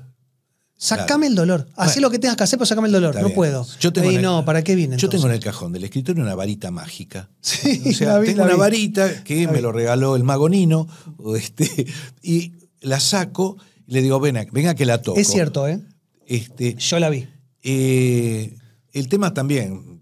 Sacame 0.81 1.07
Claro. 1.07 1.25
el 1.27 1.35
dolor. 1.35 1.67
Hacé 1.75 1.95
Bueno. 1.95 2.07
lo 2.07 2.11
que 2.11 2.19
tengas 2.19 2.37
que 2.37 2.43
hacer, 2.43 2.57
pero 2.57 2.65
sacame 2.65 2.87
el 2.87 2.93
dolor. 2.93 3.13
No 3.15 3.21
bien. 3.25 3.35
puedo. 3.35 3.67
Yo 3.81 3.91
tengo 3.91 4.09
Ey, 4.11 4.15
el- 4.15 4.21
no, 4.21 4.45
¿para 4.45 4.63
qué 4.63 4.75
viene 4.75 4.95
Yo 4.95 5.09
tengo 5.09 5.25
en 5.27 5.33
el 5.33 5.39
cajón 5.41 5.73
del 5.73 5.83
escritorio 5.83 6.23
una 6.23 6.35
varita 6.35 6.71
mágica. 6.71 7.29
Sí, 7.41 7.81
O 7.85 7.91
sea, 7.91 8.17
vi, 8.19 8.27
tengo 8.27 8.43
una 8.43 8.53
vi. 8.53 8.59
varita 8.59 9.23
que 9.25 9.43
La 9.43 9.51
me 9.51 9.57
vi. 9.57 9.61
lo 9.63 9.71
regaló 9.73 10.15
el 10.15 10.23
mago 10.23 10.47
Nino, 10.47 10.87
o 11.17 11.35
este, 11.35 11.85
y 12.21 12.53
la 12.79 12.99
saco 13.01 13.57
y 13.87 13.93
le 13.93 14.01
digo, 14.03 14.19
venga, 14.21 14.45
venga 14.53 14.73
que 14.75 14.85
la 14.85 15.01
toco. 15.01 15.19
Es 15.19 15.27
cierto, 15.27 15.67
¿eh? 15.67 15.81
Este, 16.27 16.75
Yo 16.75 16.97
la 16.99 17.09
vi. 17.09 17.27
eh, 17.63 18.55
el 18.93 19.09
tema 19.09 19.33
también, 19.33 19.98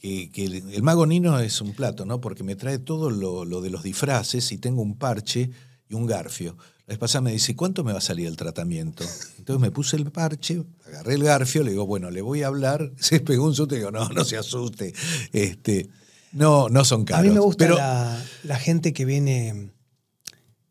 que, 0.00 0.30
que 0.30 0.44
el, 0.46 0.70
el 0.72 0.82
mago 0.82 1.06
Nino 1.06 1.38
es 1.38 1.60
un 1.60 1.72
plato, 1.72 2.04
¿no? 2.06 2.20
Porque 2.20 2.42
me 2.42 2.56
trae 2.56 2.78
todo 2.78 3.10
lo, 3.10 3.44
lo 3.44 3.60
de 3.60 3.70
los 3.70 3.82
disfraces 3.82 4.50
y 4.52 4.58
tengo 4.58 4.82
un 4.82 4.96
parche 4.96 5.50
y 5.88 5.94
un 5.94 6.06
garfio. 6.06 6.56
La 6.86 6.94
vez 6.94 6.98
pasada 6.98 7.22
me 7.22 7.32
dice, 7.32 7.54
¿cuánto 7.54 7.84
me 7.84 7.92
va 7.92 7.98
a 7.98 8.02
salir 8.02 8.26
el 8.26 8.36
tratamiento? 8.36 9.04
Entonces 9.38 9.60
me 9.60 9.70
puse 9.70 9.96
el 9.96 10.10
parche, 10.10 10.64
agarré 10.86 11.14
el 11.14 11.22
garfio, 11.22 11.62
le 11.62 11.70
digo, 11.70 11.86
bueno, 11.86 12.10
le 12.10 12.22
voy 12.22 12.42
a 12.42 12.48
hablar. 12.48 12.90
Se 12.98 13.20
pegó 13.20 13.44
un 13.44 13.54
susto 13.54 13.74
y 13.74 13.78
digo, 13.78 13.90
no, 13.90 14.08
no 14.08 14.24
se 14.24 14.36
asuste. 14.36 14.92
Este, 15.32 15.88
no, 16.32 16.68
no 16.68 16.84
son 16.84 17.04
caros. 17.04 17.20
A 17.20 17.28
mí 17.28 17.34
me 17.34 17.40
gusta 17.40 17.64
pero, 17.64 17.76
la, 17.76 18.20
la 18.42 18.56
gente 18.56 18.92
que 18.92 19.04
viene, 19.04 19.70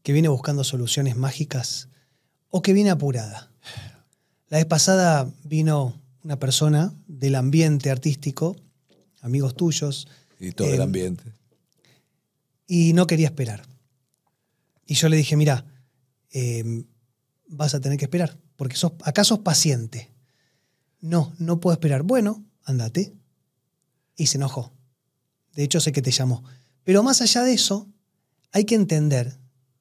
que 0.03 0.11
viene 0.11 0.27
buscando 0.27 0.63
soluciones 0.63 1.15
mágicas 1.15 1.87
o 2.49 2.61
que 2.61 2.73
viene 2.73 2.89
apurada. 2.89 3.51
La 4.49 4.57
vez 4.57 4.65
pasada 4.65 5.31
vino 5.43 6.01
una 6.23 6.37
persona 6.37 6.93
del 7.07 7.35
ambiente 7.35 7.91
artístico, 7.91 8.55
amigos 9.21 9.55
tuyos, 9.55 10.07
Y 10.39 10.51
todo 10.51 10.67
el 10.67 10.79
eh, 10.79 10.83
ambiente. 10.83 11.23
y 12.67 12.93
no 12.93 13.07
quería 13.07 13.27
esperar. 13.27 13.67
Y 14.85 14.95
yo 14.95 15.09
le 15.09 15.17
dije, 15.17 15.35
mira, 15.35 15.65
eh, 16.31 16.85
vas 17.47 17.73
a 17.73 17.81
tener 17.81 17.97
que 17.97 18.05
esperar, 18.05 18.37
porque 18.55 18.75
sos, 18.75 18.93
acá 19.03 19.23
sos 19.23 19.39
paciente. 19.39 20.11
No, 20.99 21.33
no 21.37 21.59
puedo 21.59 21.73
esperar. 21.73 22.03
Bueno, 22.03 22.43
andate. 22.63 23.13
Y 24.15 24.27
se 24.27 24.37
enojó. 24.37 24.73
De 25.53 25.63
hecho, 25.63 25.79
sé 25.79 25.91
que 25.91 26.01
te 26.01 26.11
llamó. 26.11 26.43
Pero 26.83 27.03
más 27.03 27.21
allá 27.21 27.43
de 27.43 27.53
eso, 27.53 27.87
hay 28.51 28.65
que 28.65 28.75
entender 28.75 29.38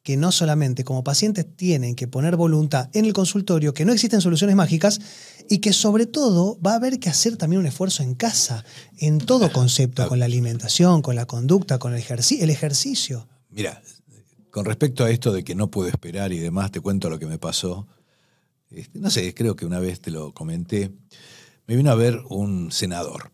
que 0.08 0.16
no 0.16 0.32
solamente 0.32 0.84
como 0.84 1.04
pacientes 1.04 1.44
tienen 1.54 1.94
que 1.94 2.08
poner 2.08 2.34
voluntad 2.36 2.88
en 2.94 3.04
el 3.04 3.12
consultorio, 3.12 3.74
que 3.74 3.84
no 3.84 3.92
existen 3.92 4.22
soluciones 4.22 4.56
mágicas 4.56 5.02
y 5.50 5.58
que 5.58 5.74
sobre 5.74 6.06
todo 6.06 6.58
va 6.62 6.72
a 6.72 6.76
haber 6.76 6.98
que 6.98 7.10
hacer 7.10 7.36
también 7.36 7.60
un 7.60 7.66
esfuerzo 7.66 8.02
en 8.02 8.14
casa, 8.14 8.64
en 8.96 9.18
todo 9.18 9.52
concepto, 9.52 10.08
con 10.08 10.18
la 10.18 10.24
alimentación, 10.24 11.02
con 11.02 11.14
la 11.14 11.26
conducta, 11.26 11.78
con 11.78 11.92
el, 11.94 12.02
ejerci- 12.02 12.40
el 12.40 12.48
ejercicio. 12.48 13.28
Mira, 13.50 13.82
con 14.50 14.64
respecto 14.64 15.04
a 15.04 15.10
esto 15.10 15.30
de 15.30 15.44
que 15.44 15.54
no 15.54 15.70
puedo 15.70 15.90
esperar 15.90 16.32
y 16.32 16.38
demás, 16.38 16.72
te 16.72 16.80
cuento 16.80 17.10
lo 17.10 17.18
que 17.18 17.26
me 17.26 17.38
pasó. 17.38 17.86
Este, 18.70 18.98
no 18.98 19.10
sé, 19.10 19.34
creo 19.34 19.56
que 19.56 19.66
una 19.66 19.78
vez 19.78 20.00
te 20.00 20.10
lo 20.10 20.32
comenté. 20.32 20.90
Me 21.66 21.76
vino 21.76 21.90
a 21.90 21.96
ver 21.96 22.18
un 22.30 22.72
senador. 22.72 23.30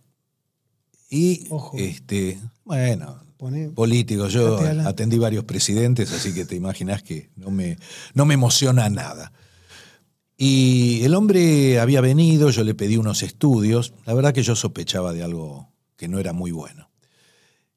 Y, 1.08 1.46
Ojo. 1.50 1.76
este, 1.78 2.40
bueno, 2.64 3.22
Poné- 3.44 3.68
político, 3.74 4.28
yo 4.28 4.58
atendí 4.86 5.18
varios 5.18 5.44
presidentes, 5.44 6.10
así 6.12 6.32
que 6.32 6.46
te 6.46 6.54
imaginas 6.56 7.02
que 7.02 7.28
no 7.36 7.50
me, 7.50 7.76
no 8.14 8.24
me 8.24 8.32
emociona 8.32 8.88
nada. 8.88 9.32
Y 10.38 11.02
el 11.04 11.14
hombre 11.14 11.78
había 11.78 12.00
venido, 12.00 12.48
yo 12.48 12.64
le 12.64 12.74
pedí 12.74 12.96
unos 12.96 13.22
estudios. 13.22 13.92
La 14.06 14.14
verdad 14.14 14.32
que 14.32 14.42
yo 14.42 14.56
sospechaba 14.56 15.12
de 15.12 15.22
algo 15.22 15.68
que 15.96 16.08
no 16.08 16.18
era 16.18 16.32
muy 16.32 16.52
bueno. 16.52 16.88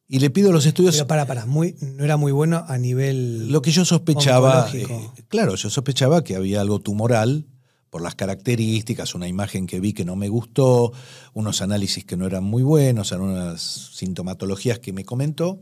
Y 0.08 0.20
le 0.20 0.30
pido 0.30 0.54
los 0.54 0.66
estudios. 0.66 0.96
Pero 0.96 1.08
para, 1.08 1.26
para, 1.26 1.46
muy, 1.46 1.76
no 1.82 2.06
era 2.06 2.16
muy 2.16 2.32
bueno 2.32 2.64
a 2.66 2.78
nivel... 2.78 3.52
Lo 3.52 3.62
que 3.62 3.72
yo 3.72 3.84
sospechaba, 3.84 4.70
eh, 4.74 4.88
claro, 5.28 5.56
yo 5.56 5.70
sospechaba 5.70 6.24
que 6.24 6.38
había 6.38 6.62
algo 6.62 6.80
tumoral 6.80 7.46
por 7.90 8.02
las 8.02 8.16
características, 8.16 9.16
una 9.16 9.28
imagen 9.28 9.68
que 9.68 9.80
vi 9.80 9.94
que 9.94 10.06
no 10.06 10.16
me 10.16 10.30
gustó, 10.30 10.92
unos 11.34 11.62
análisis 11.62 12.06
que 12.06 12.18
no 12.18 12.26
eran 12.26 12.44
muy 12.44 12.64
buenos, 12.64 13.12
algunas 13.12 13.62
sintomatologías 13.94 14.80
que 14.80 14.94
me 14.94 15.06
comentó. 15.06 15.62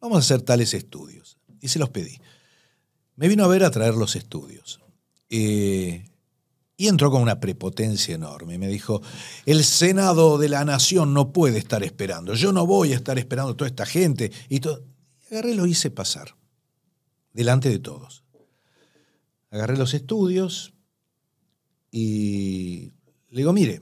Vamos 0.00 0.16
a 0.16 0.20
hacer 0.20 0.42
tales 0.42 0.74
estudios. 0.74 1.38
Y 1.60 1.68
se 1.68 1.78
los 1.78 1.90
pedí. 1.90 2.18
Me 3.16 3.28
vino 3.28 3.44
a 3.44 3.48
ver 3.48 3.64
a 3.64 3.70
traer 3.70 3.94
los 3.94 4.16
estudios. 4.16 4.80
Eh, 5.30 6.04
y 6.76 6.88
entró 6.88 7.10
con 7.10 7.22
una 7.22 7.40
prepotencia 7.40 8.14
enorme. 8.14 8.58
Me 8.58 8.68
dijo, 8.68 9.02
el 9.46 9.64
Senado 9.64 10.38
de 10.38 10.48
la 10.48 10.64
Nación 10.64 11.14
no 11.14 11.32
puede 11.32 11.58
estar 11.58 11.82
esperando. 11.82 12.34
Yo 12.34 12.52
no 12.52 12.66
voy 12.66 12.92
a 12.92 12.96
estar 12.96 13.18
esperando 13.18 13.52
a 13.52 13.56
toda 13.56 13.68
esta 13.68 13.86
gente. 13.86 14.30
Y 14.48 14.60
agarré 15.30 15.54
lo 15.54 15.66
hice 15.66 15.90
pasar. 15.90 16.36
Delante 17.32 17.68
de 17.70 17.78
todos. 17.78 18.24
Agarré 19.50 19.76
los 19.76 19.94
estudios 19.94 20.74
y 21.90 22.92
le 23.30 23.38
digo, 23.38 23.52
mire, 23.52 23.80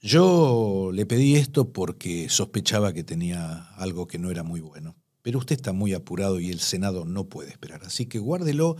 yo 0.00 0.90
le 0.92 1.06
pedí 1.06 1.36
esto 1.36 1.72
porque 1.72 2.28
sospechaba 2.28 2.92
que 2.92 3.04
tenía 3.04 3.68
algo 3.76 4.06
que 4.06 4.18
no 4.18 4.30
era 4.30 4.42
muy 4.42 4.60
bueno. 4.60 4.96
Pero 5.22 5.38
usted 5.38 5.56
está 5.56 5.72
muy 5.72 5.94
apurado 5.94 6.38
y 6.40 6.50
el 6.50 6.60
Senado 6.60 7.06
no 7.06 7.24
puede 7.24 7.50
esperar. 7.50 7.82
Así 7.84 8.04
que 8.04 8.18
guárdelo 8.18 8.76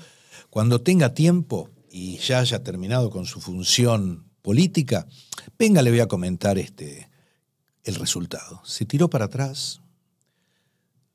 cuando 0.51 0.83
tenga 0.83 1.15
tiempo 1.15 1.71
y 1.91 2.19
ya 2.19 2.41
haya 2.41 2.63
terminado 2.63 3.09
con 3.09 3.25
su 3.25 3.41
función 3.41 4.31
política. 4.43 5.07
Venga, 5.59 5.81
le 5.81 5.91
voy 5.91 6.01
a 6.01 6.09
comentar 6.09 6.59
este, 6.59 7.09
el 7.85 7.95
resultado. 7.95 8.61
Se 8.65 8.85
tiró 8.85 9.09
para 9.09 9.25
atrás. 9.25 9.81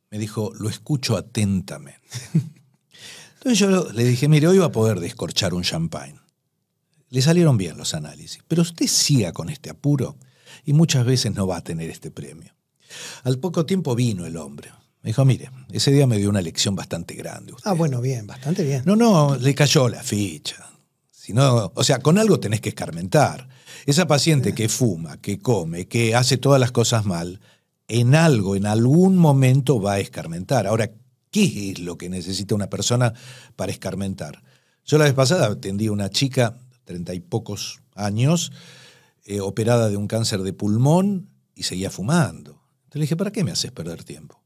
Me 0.09 0.17
dijo, 0.17 0.51
lo 0.55 0.69
escucho 0.69 1.15
atentamente. 1.17 2.01
Entonces 3.35 3.59
yo 3.59 3.91
le 3.91 4.03
dije, 4.05 4.27
mire, 4.27 4.47
hoy 4.47 4.57
va 4.57 4.65
a 4.65 4.71
poder 4.71 4.99
descorchar 4.99 5.53
un 5.53 5.61
champagne. 5.61 6.19
Le 7.09 7.21
salieron 7.21 7.57
bien 7.57 7.77
los 7.77 7.93
análisis, 7.93 8.43
pero 8.47 8.61
usted 8.61 8.87
siga 8.87 9.31
con 9.31 9.49
este 9.49 9.69
apuro 9.69 10.17
y 10.65 10.73
muchas 10.73 11.05
veces 11.05 11.33
no 11.33 11.47
va 11.47 11.57
a 11.57 11.63
tener 11.63 11.89
este 11.89 12.11
premio. 12.11 12.53
Al 13.23 13.39
poco 13.39 13.65
tiempo 13.65 13.95
vino 13.95 14.25
el 14.25 14.37
hombre. 14.37 14.71
Me 15.01 15.09
dijo, 15.09 15.23
mire, 15.23 15.49
ese 15.71 15.91
día 15.91 16.07
me 16.07 16.17
dio 16.17 16.29
una 16.29 16.41
lección 16.41 16.75
bastante 16.75 17.15
grande. 17.15 17.53
usted". 17.53 17.69
Ah, 17.69 17.73
bueno, 17.73 18.01
bien, 18.01 18.27
bastante 18.27 18.63
bien. 18.63 18.83
No, 18.85 18.95
no, 18.95 19.35
le 19.37 19.55
cayó 19.55 19.87
la 19.87 20.03
ficha. 20.03 20.69
Si 21.11 21.33
no, 21.33 21.71
o 21.73 21.83
sea, 21.83 21.99
con 21.99 22.17
algo 22.17 22.39
tenés 22.39 22.59
que 22.59 22.69
escarmentar. 22.69 23.47
Esa 23.85 24.07
paciente 24.07 24.53
que 24.53 24.67
fuma, 24.67 25.17
que 25.17 25.39
come, 25.39 25.87
que 25.87 26.15
hace 26.15 26.37
todas 26.37 26.59
las 26.59 26.71
cosas 26.71 27.05
mal, 27.05 27.39
en 27.87 28.13
algo, 28.13 28.55
en 28.55 28.65
algún 28.65 29.17
momento 29.17 29.81
va 29.81 29.93
a 29.93 29.99
escarmentar. 29.99 30.67
Ahora, 30.67 30.91
¿qué 31.31 31.71
es 31.71 31.79
lo 31.79 31.97
que 31.97 32.09
necesita 32.09 32.55
una 32.55 32.69
persona 32.69 33.13
para 33.55 33.71
escarmentar? 33.71 34.43
Yo 34.85 34.97
la 34.97 35.05
vez 35.05 35.13
pasada 35.13 35.47
atendí 35.47 35.87
a 35.87 35.91
una 35.91 36.09
chica, 36.09 36.57
treinta 36.89 37.13
y 37.13 37.19
pocos 37.19 37.81
años, 37.93 38.51
eh, 39.24 39.41
operada 39.41 39.89
de 39.89 39.98
un 39.98 40.08
cáncer 40.08 40.41
de 40.41 40.53
pulmón 40.53 41.29
y 41.53 41.63
seguía 41.63 41.91
fumando. 41.91 42.63
Entonces 42.86 42.96
le 42.96 43.01
dije, 43.01 43.15
¿para 43.15 43.31
qué 43.31 43.43
me 43.43 43.51
haces 43.51 43.72
perder 43.72 44.03
tiempo? 44.03 44.41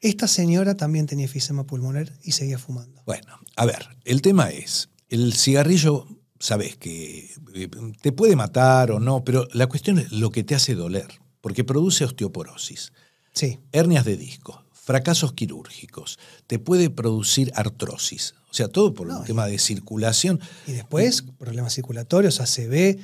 Esta 0.00 0.28
señora 0.28 0.74
también 0.76 1.06
tenía 1.06 1.24
efisema 1.24 1.64
pulmonar 1.64 2.12
y 2.22 2.32
seguía 2.32 2.58
fumando. 2.58 3.00
Bueno, 3.06 3.38
a 3.56 3.64
ver, 3.64 3.88
el 4.04 4.20
tema 4.20 4.50
es, 4.50 4.90
el 5.08 5.32
cigarrillo, 5.32 6.06
sabes 6.38 6.76
que 6.76 7.34
eh, 7.54 7.70
te 8.02 8.12
puede 8.12 8.36
matar 8.36 8.90
o 8.90 9.00
no, 9.00 9.24
pero 9.24 9.48
la 9.54 9.66
cuestión 9.66 9.98
es 9.98 10.12
lo 10.12 10.30
que 10.30 10.44
te 10.44 10.54
hace 10.54 10.74
doler, 10.74 11.08
porque 11.40 11.64
produce 11.64 12.04
osteoporosis, 12.04 12.92
Sí. 13.32 13.60
hernias 13.72 14.04
de 14.04 14.18
disco, 14.18 14.62
fracasos 14.86 15.32
quirúrgicos, 15.32 16.16
te 16.46 16.60
puede 16.60 16.90
producir 16.90 17.50
artrosis, 17.56 18.34
o 18.48 18.54
sea, 18.54 18.68
todo 18.68 18.94
por 18.94 19.08
No, 19.08 19.16
un 19.18 19.24
y- 19.24 19.26
tema 19.26 19.46
de 19.46 19.58
circulación. 19.58 20.38
Y 20.68 20.72
después, 20.72 21.24
problemas 21.38 21.74
circulatorios, 21.74 22.40
ACV, 22.40 22.98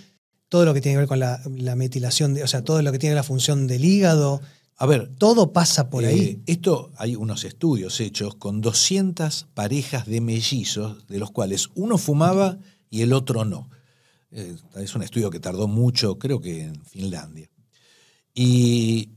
todo 0.49 0.65
lo 0.65 0.75
que 0.75 0.81
tiene 0.81 0.95
que 0.95 0.99
ver 1.01 1.09
con 1.09 1.19
la, 1.19 1.43
la 1.57 1.75
metilación, 1.75 2.35
de, 2.35 2.45
o 2.45 2.47
sea, 2.47 2.63
todo 2.63 2.81
lo 2.83 2.93
que 2.93 3.01
tiene 3.01 3.17
la 3.17 3.25
función 3.25 3.67
del 3.67 3.85
hígado, 3.85 4.41
A 4.77 4.87
ver, 4.87 5.11
todo 5.19 5.53
pasa 5.53 5.91
por 5.91 6.05
eh, 6.05 6.09
ahí. 6.09 6.43
esto 6.47 6.91
hay 6.99 7.17
unos 7.17 7.45
estudios 7.45 8.01
hechos 8.01 8.37
con 8.37 8.61
200 8.61 9.47
parejas 9.55 10.07
de 10.07 10.21
mellizos, 10.21 11.07
de 11.09 11.19
los 11.19 11.31
cuales 11.33 11.69
uno 11.75 11.99
fumaba 11.99 12.59
y 12.91 13.03
el 13.03 13.13
otro 13.13 13.45
no. 13.45 13.69
Eh, 14.31 14.55
es 14.77 14.95
un 14.95 15.03
estudio 15.03 15.31
que 15.31 15.41
tardó 15.41 15.67
mucho, 15.69 16.17
creo 16.19 16.41
que 16.41 16.63
en 16.65 16.85
Finlandia. 16.85 17.49
y 18.35 19.11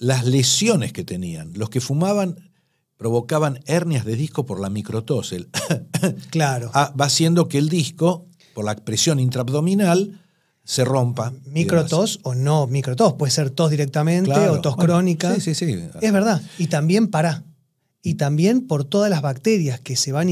las 0.00 0.24
lesiones 0.24 0.92
que 0.92 1.04
tenían. 1.04 1.52
Los 1.54 1.70
que 1.70 1.80
fumaban 1.80 2.50
provocaban 2.96 3.60
hernias 3.66 4.04
de 4.04 4.16
disco 4.16 4.44
por 4.44 4.58
la 4.60 4.68
microtos. 4.70 5.32
El 5.32 5.48
Claro. 6.30 6.70
Ah, 6.74 6.92
va 7.00 7.04
haciendo 7.04 7.46
que 7.48 7.58
el 7.58 7.68
disco, 7.68 8.26
por 8.54 8.64
la 8.64 8.74
presión 8.74 9.20
intraabdominal, 9.20 10.20
se 10.64 10.84
rompa. 10.84 11.32
Microtos 11.46 12.18
o 12.24 12.34
no 12.34 12.66
microtos. 12.66 13.14
Puede 13.14 13.30
ser 13.30 13.50
tos 13.50 13.70
directamente 13.70 14.30
Claro. 14.30 14.54
o 14.54 14.60
tos 14.60 14.74
Bueno, 14.76 14.94
crónica. 14.94 15.34
sí, 15.36 15.40
sí, 15.40 15.54
sí. 15.54 15.78
Es 16.00 16.12
verdad. 16.12 16.42
Y 16.58 16.66
también 16.66 17.08
para. 17.08 17.44
Y 18.02 18.14
también 18.14 18.66
por 18.66 18.84
todas 18.84 19.10
las 19.10 19.20
bacterias 19.22 19.80
que 19.80 19.94
se 19.96 20.12
van 20.12 20.28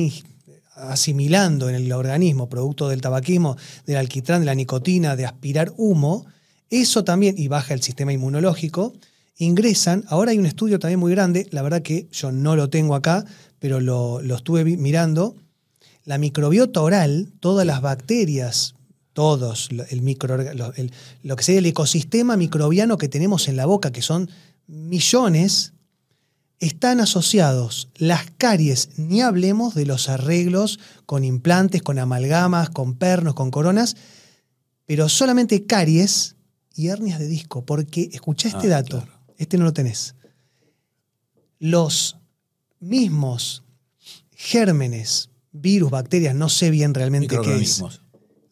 asimilando 0.77 1.69
en 1.69 1.75
el 1.75 1.93
organismo, 1.93 2.49
producto 2.49 2.89
del 2.89 3.01
tabaquismo, 3.01 3.57
del 3.87 3.97
alquitrán, 3.97 4.41
de 4.41 4.47
la 4.47 4.55
nicotina, 4.55 5.17
de 5.17 5.27
aspirar 5.27 5.73
humo, 5.77 6.27
eso 6.71 7.05
también, 7.05 7.35
y 7.37 7.49
baja 7.49 7.75
el 7.75 7.83
sistema 7.83 8.13
inmunológico, 8.13 8.93
ingresan. 9.39 10.05
Ahora 10.09 10.33
hay 10.33 10.39
un 10.39 10.47
estudio 10.47 10.79
también 10.79 11.01
muy 11.01 11.13
grande, 11.13 11.47
la 11.51 11.63
verdad 11.63 11.83
que 11.83 12.09
yo 12.13 12.31
no 12.33 12.55
lo 12.57 12.69
tengo 12.71 12.95
acá, 12.95 13.25
pero 13.59 13.81
lo, 13.81 14.21
lo 14.23 14.37
estuve 14.37 14.65
mirando. 14.65 15.35
La 16.05 16.19
microbiota 16.19 16.81
oral, 16.83 17.33
todas 17.41 17.67
las 17.67 17.81
bacterias, 17.81 18.75
todos, 19.13 19.69
el 19.91 20.03
micro, 20.03 20.37
lo, 20.55 20.73
el- 20.75 20.93
lo 21.23 21.37
que 21.37 21.43
sería 21.45 21.59
el 21.61 21.67
ecosistema 21.67 22.37
microbiano 22.37 22.99
que 22.99 23.09
tenemos 23.09 23.49
en 23.49 23.57
la 23.57 23.67
boca, 23.67 23.91
que 23.93 24.03
son 24.03 24.31
millones, 24.67 25.73
están 26.61 27.01
asociados 27.01 27.89
las 27.97 28.27
caries, 28.39 28.91
ni 28.97 29.21
hablemos 29.21 29.75
de 29.75 29.87
los 29.87 30.09
arreglos 30.09 30.79
con 31.07 31.23
implantes, 31.25 31.83
con 31.83 31.99
amalgamas, 31.99 32.71
con 32.71 32.95
pernos, 32.95 33.35
con 33.35 33.51
coronas, 33.51 33.97
pero 34.87 35.09
solamente 35.09 35.67
caries 35.67 36.37
y 36.75 36.89
hernias 36.89 37.19
de 37.19 37.27
disco, 37.29 37.65
porque 37.65 38.09
escuchá 38.13 38.49
este 38.49 38.67
Ah, 38.69 38.71
dato, 38.71 39.03
claro. 39.03 39.18
Este 39.39 39.57
no 39.57 39.65
lo 39.65 39.73
tenés. 39.73 40.15
Los 41.59 42.19
mismos 42.81 43.65
gérmenes, 44.33 45.31
virus, 45.51 45.91
bacterias, 45.91 46.35
no 46.35 46.49
sé 46.49 46.71
bien 46.71 46.95
realmente 46.95 47.39
qué 47.43 47.57
es, 47.57 47.83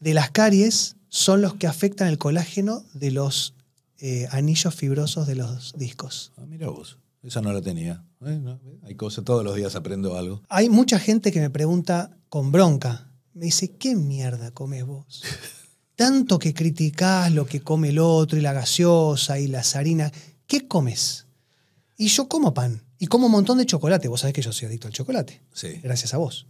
de 0.00 0.14
las 0.14 0.30
caries 0.30 0.96
son 1.08 1.42
los 1.42 1.54
que 1.54 1.66
afectan 1.66 2.08
el 2.08 2.18
colágeno 2.18 2.84
de 2.94 3.10
los 3.10 3.54
eh, 3.98 4.26
anillos 4.30 4.74
fibrosos 4.74 5.26
de 5.26 5.36
los 5.36 5.74
discos. 5.76 6.32
Ah, 6.36 6.44
mira 6.46 6.68
vos, 6.68 6.98
esa 7.22 7.40
no 7.40 7.52
la 7.52 7.62
tenía. 7.62 8.04
Eh, 8.24 8.38
no, 8.42 8.60
hay 8.82 8.94
cosas, 8.94 9.24
todos 9.24 9.44
los 9.44 9.54
días 9.56 9.74
aprendo 9.76 10.16
algo. 10.16 10.42
Hay 10.48 10.68
mucha 10.68 10.98
gente 10.98 11.32
que 11.32 11.40
me 11.40 11.50
pregunta 11.50 12.18
con 12.28 12.52
bronca, 12.52 13.10
me 13.32 13.46
dice, 13.46 13.76
¿qué 13.76 13.94
mierda 13.94 14.50
comes 14.50 14.84
vos? 14.84 15.22
Tanto 15.96 16.38
que 16.38 16.52
criticás 16.52 17.32
lo 17.32 17.46
que 17.46 17.62
come 17.62 17.88
el 17.88 17.98
otro 17.98 18.38
y 18.38 18.42
la 18.42 18.52
gaseosa 18.52 19.38
y 19.38 19.46
las 19.46 19.76
harinas, 19.76 20.12
¿qué 20.46 20.66
comes? 20.68 21.26
Y 21.96 22.08
yo 22.08 22.28
como 22.28 22.52
pan 22.54 22.82
y 22.98 23.06
como 23.06 23.26
un 23.26 23.32
montón 23.32 23.58
de 23.58 23.66
chocolate. 23.66 24.08
Vos 24.08 24.20
sabés 24.20 24.34
que 24.34 24.42
yo 24.42 24.52
soy 24.52 24.66
adicto 24.68 24.86
al 24.86 24.92
chocolate, 24.92 25.42
Sí. 25.52 25.80
gracias 25.82 26.14
a 26.14 26.18
vos. 26.18 26.46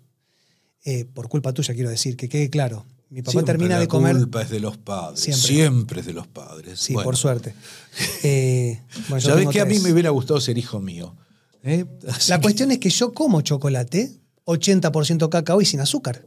Eh, 0.84 1.04
por 1.04 1.28
culpa 1.28 1.52
tuya 1.52 1.74
quiero 1.74 1.90
decir, 1.90 2.16
que 2.16 2.28
quede 2.28 2.48
claro. 2.50 2.86
Mi 3.10 3.22
papá 3.22 3.32
Siempre 3.32 3.52
termina 3.52 3.74
la 3.76 3.80
de 3.82 3.88
comer... 3.88 4.16
culpa 4.16 4.42
es 4.42 4.50
de 4.50 4.58
los 4.60 4.76
padres. 4.78 5.20
Siempre. 5.20 5.46
Siempre, 5.46 6.00
es 6.00 6.06
de 6.06 6.12
los 6.12 6.26
padres. 6.26 6.80
Sí, 6.80 6.92
Bueno, 6.94 7.04
por 7.04 7.16
suerte. 7.16 7.54
Eh, 8.24 8.82
bueno, 9.08 9.20
Sabés 9.20 9.48
que 9.48 9.60
a 9.60 9.64
mí 9.64 9.78
me 9.78 9.92
hubiera 9.92 10.10
gustado 10.10 10.40
ser 10.40 10.58
hijo 10.58 10.80
mío. 10.80 11.16
¿Eh? 11.62 11.84
La 12.28 12.36
que- 12.38 12.42
cuestión 12.42 12.70
es 12.72 12.78
que 12.78 12.90
yo 12.90 13.12
como 13.14 13.40
chocolate, 13.42 14.20
80% 14.44 15.28
cacao 15.28 15.60
y 15.60 15.64
sin 15.66 15.80
azúcar. 15.80 16.26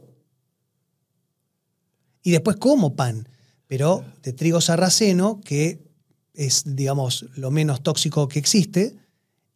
Y 2.22 2.30
después 2.32 2.56
como 2.56 2.96
pan, 2.96 3.28
pero 3.66 4.04
de 4.22 4.32
trigo 4.32 4.60
sarraceno, 4.60 5.40
que 5.44 5.89
es, 6.34 6.62
digamos, 6.66 7.26
lo 7.36 7.50
menos 7.50 7.82
tóxico 7.82 8.28
que 8.28 8.38
existe, 8.38 8.96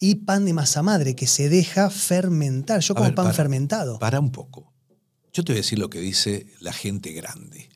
y 0.00 0.16
pan 0.16 0.44
de 0.44 0.52
masa 0.52 0.82
madre, 0.82 1.14
que 1.14 1.26
se 1.26 1.48
deja 1.48 1.88
fermentar. 1.90 2.80
Yo 2.80 2.92
A 2.92 2.96
como 2.96 3.08
ver, 3.08 3.14
pan 3.14 3.24
para- 3.26 3.34
fermentado. 3.36 3.98
Para 3.98 4.20
un 4.20 4.30
poco. 4.30 4.72
Yo 5.32 5.42
te 5.44 5.52
voy 5.52 5.58
a 5.58 5.62
decir 5.62 5.78
lo 5.78 5.88
que 5.90 6.00
dice 6.00 6.46
la 6.60 6.72
gente 6.72 7.12
grande. 7.12 7.68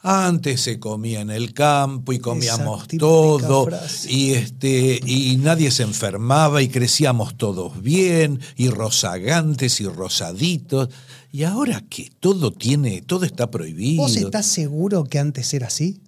Antes 0.00 0.60
se 0.60 0.78
comía 0.78 1.20
en 1.20 1.30
el 1.30 1.52
campo 1.52 2.12
y 2.12 2.20
comíamos 2.20 2.86
todo 2.98 3.64
frase. 3.66 4.12
y 4.12 4.30
este 4.34 5.00
y 5.04 5.36
nadie 5.38 5.72
se 5.72 5.82
enfermaba 5.82 6.62
y 6.62 6.68
crecíamos 6.68 7.36
todos 7.36 7.82
bien 7.82 8.38
y 8.54 8.68
rozagantes 8.70 9.80
y 9.80 9.86
rosaditos 9.88 10.88
y 11.32 11.42
ahora 11.42 11.82
que 11.90 12.12
todo 12.20 12.52
tiene 12.52 13.02
todo 13.02 13.24
está 13.24 13.50
prohibido. 13.50 14.04
¿Vos 14.04 14.16
estás 14.16 14.46
seguro 14.46 15.02
que 15.02 15.18
antes 15.18 15.52
era 15.52 15.66
así? 15.66 16.00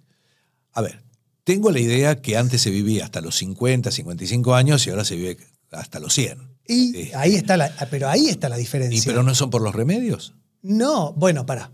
A 0.71 0.81
ver, 0.81 1.03
tengo 1.43 1.71
la 1.71 1.79
idea 1.79 2.21
que 2.21 2.37
antes 2.37 2.61
se 2.61 2.69
vivía 2.69 3.05
hasta 3.05 3.21
los 3.21 3.35
50, 3.37 3.91
55 3.91 4.55
años 4.55 4.85
y 4.85 4.89
ahora 4.91 5.03
se 5.05 5.15
vive 5.15 5.37
hasta 5.71 5.99
los 5.99 6.13
100. 6.13 6.37
Y 6.67 6.93
Sí. 6.93 7.11
ahí 7.15 7.35
está 7.35 7.57
la, 7.57 7.71
pero 7.89 8.07
ahí 8.09 8.27
está 8.29 8.47
la 8.49 8.57
diferencia. 8.57 8.99
¿Y 8.99 9.05
pero 9.05 9.23
no 9.23 9.33
son 9.35 9.49
por 9.49 9.61
los 9.61 9.73
remedios? 9.75 10.33
No, 10.61 11.13
bueno, 11.13 11.45
para. 11.45 11.71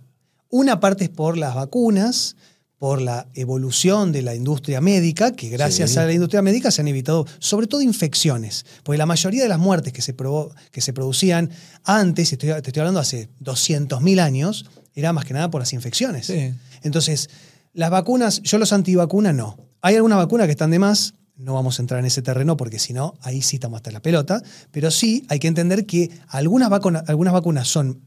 Una 0.49 0.79
parte 0.79 1.03
es 1.05 1.09
por 1.09 1.37
las 1.37 1.55
vacunas, 1.55 2.35
por 2.79 3.01
la 3.01 3.27
evolución 3.33 4.11
de 4.11 4.21
la 4.21 4.35
industria 4.35 4.79
médica, 4.81 5.31
que 5.33 5.49
gracias 5.49 5.91
Sí. 5.91 5.99
a 5.99 6.05
la 6.05 6.13
industria 6.13 6.41
médica 6.41 6.69
se 6.71 6.81
han 6.81 6.87
evitado, 6.87 7.25
sobre 7.39 7.67
todo 7.67 7.81
infecciones, 7.81 8.65
porque 8.83 8.97
la 8.99 9.05
mayoría 9.07 9.43
de 9.43 9.49
las 9.49 9.59
muertes 9.59 9.91
que 9.93 10.01
se, 10.01 10.15
provo- 10.15 10.53
que 10.71 10.79
se 10.81 10.93
producían 10.93 11.49
antes, 11.83 12.31
estoy- 12.31 12.49
te 12.61 12.69
estoy 12.69 12.79
hablando 12.81 12.99
hace 12.99 13.29
200.000 13.39 14.19
años, 14.19 14.65
era 14.95 15.11
más 15.11 15.25
que 15.25 15.33
nada 15.33 15.49
por 15.51 15.59
las 15.59 15.73
infecciones. 15.73 16.27
Sí. 16.27 16.53
Entonces, 16.83 17.29
las 17.77 17.91
vacunas, 17.91 18.41
yo 18.41 18.57
los 18.57 18.73
antivacunas 18.73 19.35
no. 19.35 19.55
Hay 19.81 19.95
algunas 19.95 20.17
vacunas 20.17 20.47
que 20.47 20.51
están 20.51 20.71
de 20.71 20.79
más, 20.79 21.13
no 21.35 21.53
vamos 21.53 21.77
a 21.77 21.83
entrar 21.83 21.99
en 21.99 22.07
ese 22.07 22.23
terreno 22.23 22.57
porque 22.57 22.79
si 22.79 22.91
no, 22.91 23.13
ahí 23.21 23.43
sí 23.43 23.57
estamos 23.57 23.77
hasta 23.77 23.91
la 23.91 24.01
pelota, 24.01 24.41
pero 24.71 24.89
sí 24.89 25.23
hay 25.29 25.37
que 25.37 25.47
entender 25.47 25.85
que 25.85 26.09
algunas, 26.27 26.71
algunas 27.07 27.33
vacunas 27.33 27.67
son 27.67 28.01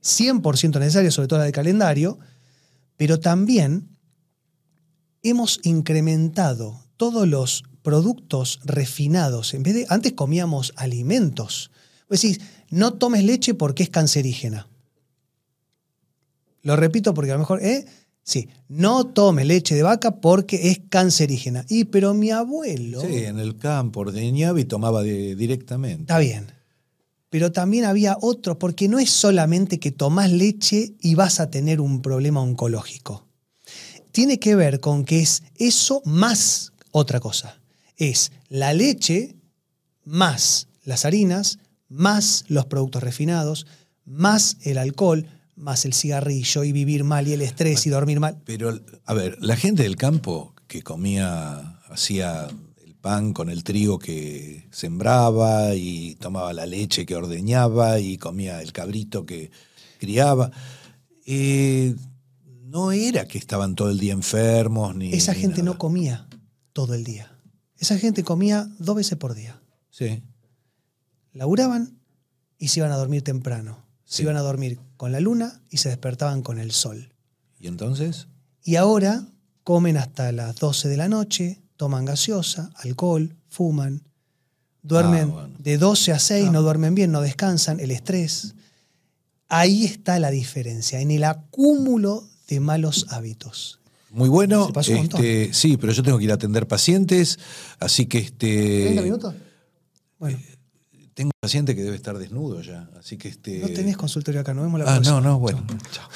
100% 0.00 0.78
necesarias, 0.78 1.12
sobre 1.12 1.26
todo 1.26 1.40
la 1.40 1.44
de 1.44 1.50
calendario, 1.50 2.20
pero 2.96 3.18
también 3.18 3.88
hemos 5.24 5.58
incrementado 5.64 6.84
todos 6.96 7.26
los 7.26 7.64
productos 7.82 8.60
refinados. 8.62 9.54
En 9.54 9.64
vez 9.64 9.74
de, 9.74 9.86
antes 9.88 10.12
comíamos 10.12 10.72
alimentos. 10.76 11.72
Vos 12.08 12.22
decís, 12.22 12.40
no 12.70 12.92
tomes 12.92 13.24
leche 13.24 13.54
porque 13.54 13.82
es 13.82 13.90
cancerígena. 13.90 14.68
Lo 16.62 16.76
repito 16.76 17.12
porque 17.12 17.32
a 17.32 17.34
lo 17.34 17.40
mejor, 17.40 17.60
¿eh? 17.64 17.86
Sí, 18.26 18.48
no 18.68 19.04
tomes 19.06 19.46
leche 19.46 19.76
de 19.76 19.84
vaca 19.84 20.16
porque 20.20 20.70
es 20.70 20.80
cancerígena. 20.88 21.64
Y 21.68 21.84
pero 21.84 22.12
mi 22.12 22.32
abuelo... 22.32 23.00
Sí, 23.00 23.24
en 23.24 23.38
el 23.38 23.56
campo 23.56 24.00
ordeñaba 24.00 24.60
y 24.60 24.64
tomaba 24.64 25.04
de- 25.04 25.36
directamente. 25.36 26.02
Está 26.02 26.18
bien. 26.18 26.50
Pero 27.30 27.52
también 27.52 27.84
había 27.84 28.18
otro, 28.20 28.58
porque 28.58 28.88
no 28.88 28.98
es 28.98 29.10
solamente 29.10 29.78
que 29.78 29.92
tomás 29.92 30.32
leche 30.32 30.94
y 31.00 31.14
vas 31.14 31.38
a 31.38 31.50
tener 31.50 31.80
un 31.80 32.02
problema 32.02 32.40
oncológico. 32.40 33.28
Tiene 34.10 34.40
que 34.40 34.56
ver 34.56 34.80
con 34.80 35.04
que 35.04 35.20
es 35.20 35.44
eso 35.54 36.02
más 36.04 36.72
otra 36.90 37.20
cosa. 37.20 37.60
Es 37.96 38.32
la 38.48 38.74
leche 38.74 39.36
más 40.04 40.66
las 40.82 41.04
harinas, 41.04 41.58
más 41.88 42.44
los 42.48 42.66
productos 42.66 43.04
refinados, 43.04 43.66
más 44.04 44.56
el 44.62 44.78
alcohol, 44.78 45.28
más 45.56 45.84
el 45.84 45.94
cigarrillo 45.94 46.64
y 46.64 46.72
vivir 46.72 47.04
mal 47.04 47.26
y 47.26 47.32
el 47.32 47.42
estrés 47.42 47.86
y 47.86 47.90
dormir 47.90 48.20
mal. 48.20 48.40
Pero, 48.44 48.78
a 49.04 49.14
ver, 49.14 49.38
la 49.40 49.56
gente 49.56 49.82
del 49.82 49.96
campo 49.96 50.54
que 50.66 50.82
comía, 50.82 51.80
hacía 51.88 52.48
el 52.84 52.94
pan 52.94 53.32
con 53.32 53.50
el 53.50 53.64
trigo 53.64 53.98
que 53.98 54.68
sembraba 54.70 55.74
y 55.74 56.16
tomaba 56.16 56.52
la 56.52 56.66
leche 56.66 57.06
que 57.06 57.16
ordeñaba 57.16 57.98
y 57.98 58.18
comía 58.18 58.62
el 58.62 58.72
cabrito 58.72 59.24
que 59.24 59.50
criaba, 59.98 60.50
eh, 61.24 61.94
no 62.64 62.92
era 62.92 63.26
que 63.26 63.38
estaban 63.38 63.74
todo 63.74 63.90
el 63.90 63.98
día 63.98 64.12
enfermos 64.12 64.94
ni. 64.94 65.12
Esa 65.12 65.32
ni 65.32 65.40
gente 65.40 65.62
no 65.62 65.78
comía 65.78 66.28
todo 66.72 66.94
el 66.94 67.04
día. 67.04 67.32
Esa 67.78 67.98
gente 67.98 68.22
comía 68.22 68.68
dos 68.78 68.96
veces 68.96 69.18
por 69.18 69.34
día. 69.34 69.60
Sí. 69.90 70.22
laburaban 71.32 71.98
y 72.58 72.68
se 72.68 72.80
iban 72.80 72.92
a 72.92 72.96
dormir 72.96 73.22
temprano. 73.22 73.85
Se 74.06 74.16
Sí. 74.18 74.22
iban 74.22 74.36
a 74.36 74.40
dormir 74.40 74.78
con 74.96 75.12
la 75.12 75.20
luna 75.20 75.60
y 75.68 75.76
se 75.78 75.90
despertaban 75.90 76.40
con 76.42 76.58
el 76.58 76.70
sol. 76.72 77.12
¿Y 77.60 77.66
entonces? 77.66 78.28
Y 78.64 78.76
ahora 78.76 79.26
comen 79.64 79.96
hasta 79.98 80.32
las 80.32 80.56
12 80.56 80.88
de 80.88 80.96
la 80.96 81.08
noche, 81.08 81.60
toman 81.76 82.04
gaseosa, 82.06 82.70
alcohol, 82.76 83.36
fuman, 83.50 84.02
duermen 84.82 85.28
Ah, 85.30 85.32
bueno. 85.32 85.54
de 85.58 85.76
12 85.76 86.12
a 86.12 86.18
6, 86.18 86.46
Ah. 86.48 86.52
no 86.52 86.62
duermen 86.62 86.94
bien, 86.94 87.10
no 87.12 87.20
descansan, 87.20 87.80
el 87.80 87.90
estrés. 87.90 88.54
Ahí 89.48 89.84
está 89.84 90.18
la 90.18 90.30
diferencia, 90.30 91.00
en 91.00 91.10
el 91.10 91.24
acúmulo 91.24 92.28
de 92.48 92.60
malos 92.60 93.06
hábitos. 93.10 93.80
Muy 94.10 94.28
bueno. 94.28 94.70
Este, 94.80 95.52
sí, 95.52 95.76
pero 95.76 95.92
yo 95.92 96.02
tengo 96.02 96.16
que 96.18 96.24
ir 96.24 96.30
a 96.30 96.34
atender 96.34 96.66
pacientes, 96.66 97.38
así 97.80 98.06
que 98.06 98.18
este. 98.18 98.94
¿30 98.96 99.02
minutos? 99.02 99.34
Bueno, 100.18 100.38
Tengo 101.16 101.28
un 101.28 101.40
paciente 101.40 101.74
que 101.74 101.82
debe 101.82 101.96
estar 101.96 102.18
desnudo 102.18 102.60
ya, 102.60 102.90
así 103.00 103.16
que 103.16 103.28
este. 103.28 103.60
no 103.60 103.68
tenés 103.68 103.96
consultorio 103.96 104.42
acá, 104.42 104.52
nos 104.52 104.64
vemos 104.66 104.80
la 104.80 104.84
Ah, 104.84 104.94
próxima. 104.96 105.18
no, 105.22 105.26
no, 105.30 105.38
bueno. 105.38 105.64
Chao. 105.90 106.06